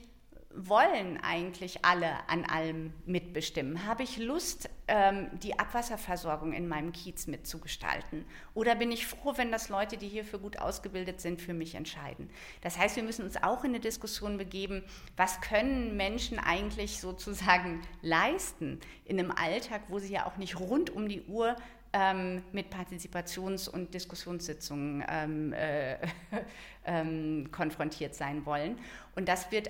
[0.51, 3.85] wollen eigentlich alle an allem mitbestimmen?
[3.85, 8.25] Habe ich Lust, ähm, die Abwasserversorgung in meinem Kiez mitzugestalten?
[8.55, 12.29] Oder bin ich froh, wenn das Leute, die hierfür gut ausgebildet sind, für mich entscheiden?
[12.61, 14.83] Das heißt, wir müssen uns auch in eine Diskussion begeben,
[15.15, 20.89] was können Menschen eigentlich sozusagen leisten in einem Alltag, wo sie ja auch nicht rund
[20.89, 21.55] um die Uhr
[21.93, 25.97] ähm, mit Partizipations- und Diskussionssitzungen ähm, äh,
[26.85, 28.79] ähm, konfrontiert sein wollen.
[29.15, 29.69] Und das wird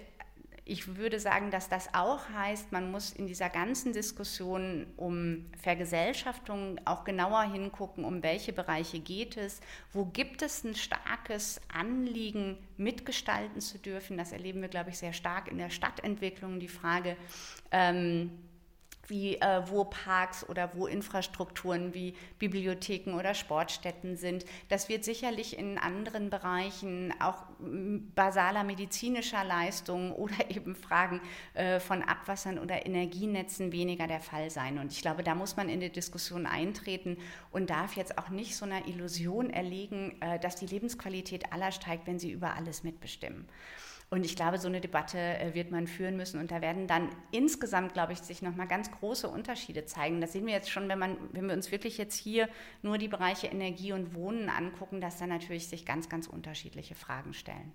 [0.70, 6.80] ich würde sagen, dass das auch heißt, man muss in dieser ganzen Diskussion um Vergesellschaftung
[6.86, 9.62] auch genauer hingucken, um welche Bereiche geht es,
[9.94, 14.16] wo gibt es ein starkes Anliegen, mitgestalten zu dürfen.
[14.18, 17.18] Das erleben wir, glaube ich, sehr stark in der Stadtentwicklung, die Frage,
[17.72, 18.32] ähm,
[19.10, 24.46] wie äh, wo Parks oder wo Infrastrukturen wie Bibliotheken oder Sportstätten sind.
[24.70, 27.44] Das wird sicherlich in anderen Bereichen auch
[28.16, 31.22] basaler medizinischer Leistungen oder eben Fragen
[31.54, 34.78] äh, von Abwassern oder Energienetzen weniger der Fall sein.
[34.78, 37.18] Und ich glaube, da muss man in die Diskussion eintreten
[37.52, 42.08] und darf jetzt auch nicht so einer Illusion erlegen, äh, dass die Lebensqualität aller steigt,
[42.08, 43.48] wenn sie über alles mitbestimmen.
[44.12, 46.40] Und ich glaube, so eine Debatte äh, wird man führen müssen.
[46.40, 50.20] Und da werden dann insgesamt, glaube ich, sich nochmal ganz große Unterschiede zeigen.
[50.20, 52.50] Das sehen wir jetzt schon, wenn, man, wenn wir uns wirklich jetzt hier
[52.82, 57.34] nur die Bereiche Energie und Wohnen angucken, dass da natürlich sich ganz, ganz unterschiedliche Fragen
[57.34, 57.72] stellen.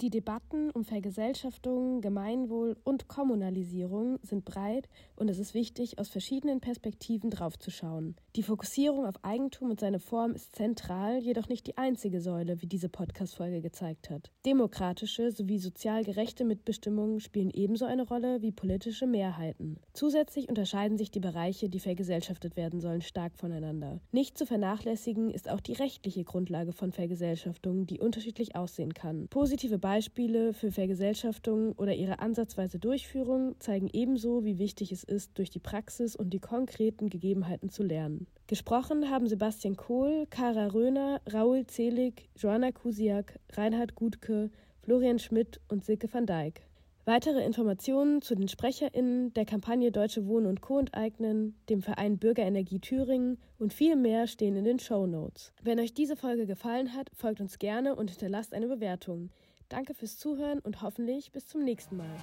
[0.00, 6.60] Die Debatten um Vergesellschaftung, Gemeinwohl und Kommunalisierung sind breit und es ist wichtig, aus verschiedenen
[6.60, 8.14] Perspektiven draufzuschauen.
[8.36, 12.68] Die Fokussierung auf Eigentum und seine Form ist zentral, jedoch nicht die einzige Säule, wie
[12.68, 14.30] diese Podcast-Folge gezeigt hat.
[14.46, 19.80] Demokratische sowie sozial gerechte Mitbestimmung spielen ebenso eine Rolle wie politische Mehrheiten.
[19.94, 24.00] Zusätzlich unterscheiden sich die Bereiche, die vergesellschaftet werden sollen, stark voneinander.
[24.12, 29.26] Nicht zu vernachlässigen ist auch die rechtliche Grundlage von Vergesellschaftung, die unterschiedlich aussehen kann.
[29.26, 35.48] Positive Beispiele für Vergesellschaftung oder ihre ansatzweise Durchführung zeigen ebenso, wie wichtig es ist, durch
[35.48, 38.26] die Praxis und die konkreten Gegebenheiten zu lernen.
[38.48, 44.50] Gesprochen haben Sebastian Kohl, Kara Röhner, Raoul Zelig, Joanna Kusiak, Reinhard Gutke,
[44.82, 46.60] Florian Schmidt und Silke van Dijk.
[47.06, 50.80] Weitere Informationen zu den SprecherInnen der Kampagne Deutsche Wohnen und Co.
[50.80, 55.54] enteignen, dem Verein Bürgerenergie Thüringen und viel mehr stehen in den Show Notes.
[55.62, 59.30] Wenn euch diese Folge gefallen hat, folgt uns gerne und hinterlasst eine Bewertung.
[59.68, 62.16] Danke fürs Zuhören und hoffentlich bis zum nächsten Mal.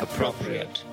[0.00, 0.86] Appropriate.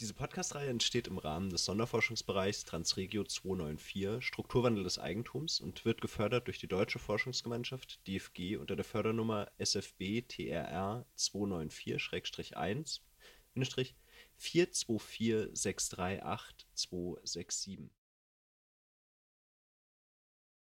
[0.00, 6.46] Diese Podcast-Reihe entsteht im Rahmen des Sonderforschungsbereichs Transregio 294 Strukturwandel des Eigentums und wird gefördert
[6.46, 13.00] durch die Deutsche Forschungsgemeinschaft DFG unter der Fördernummer SFB TRR 294-1
[14.36, 17.90] 424 638 267.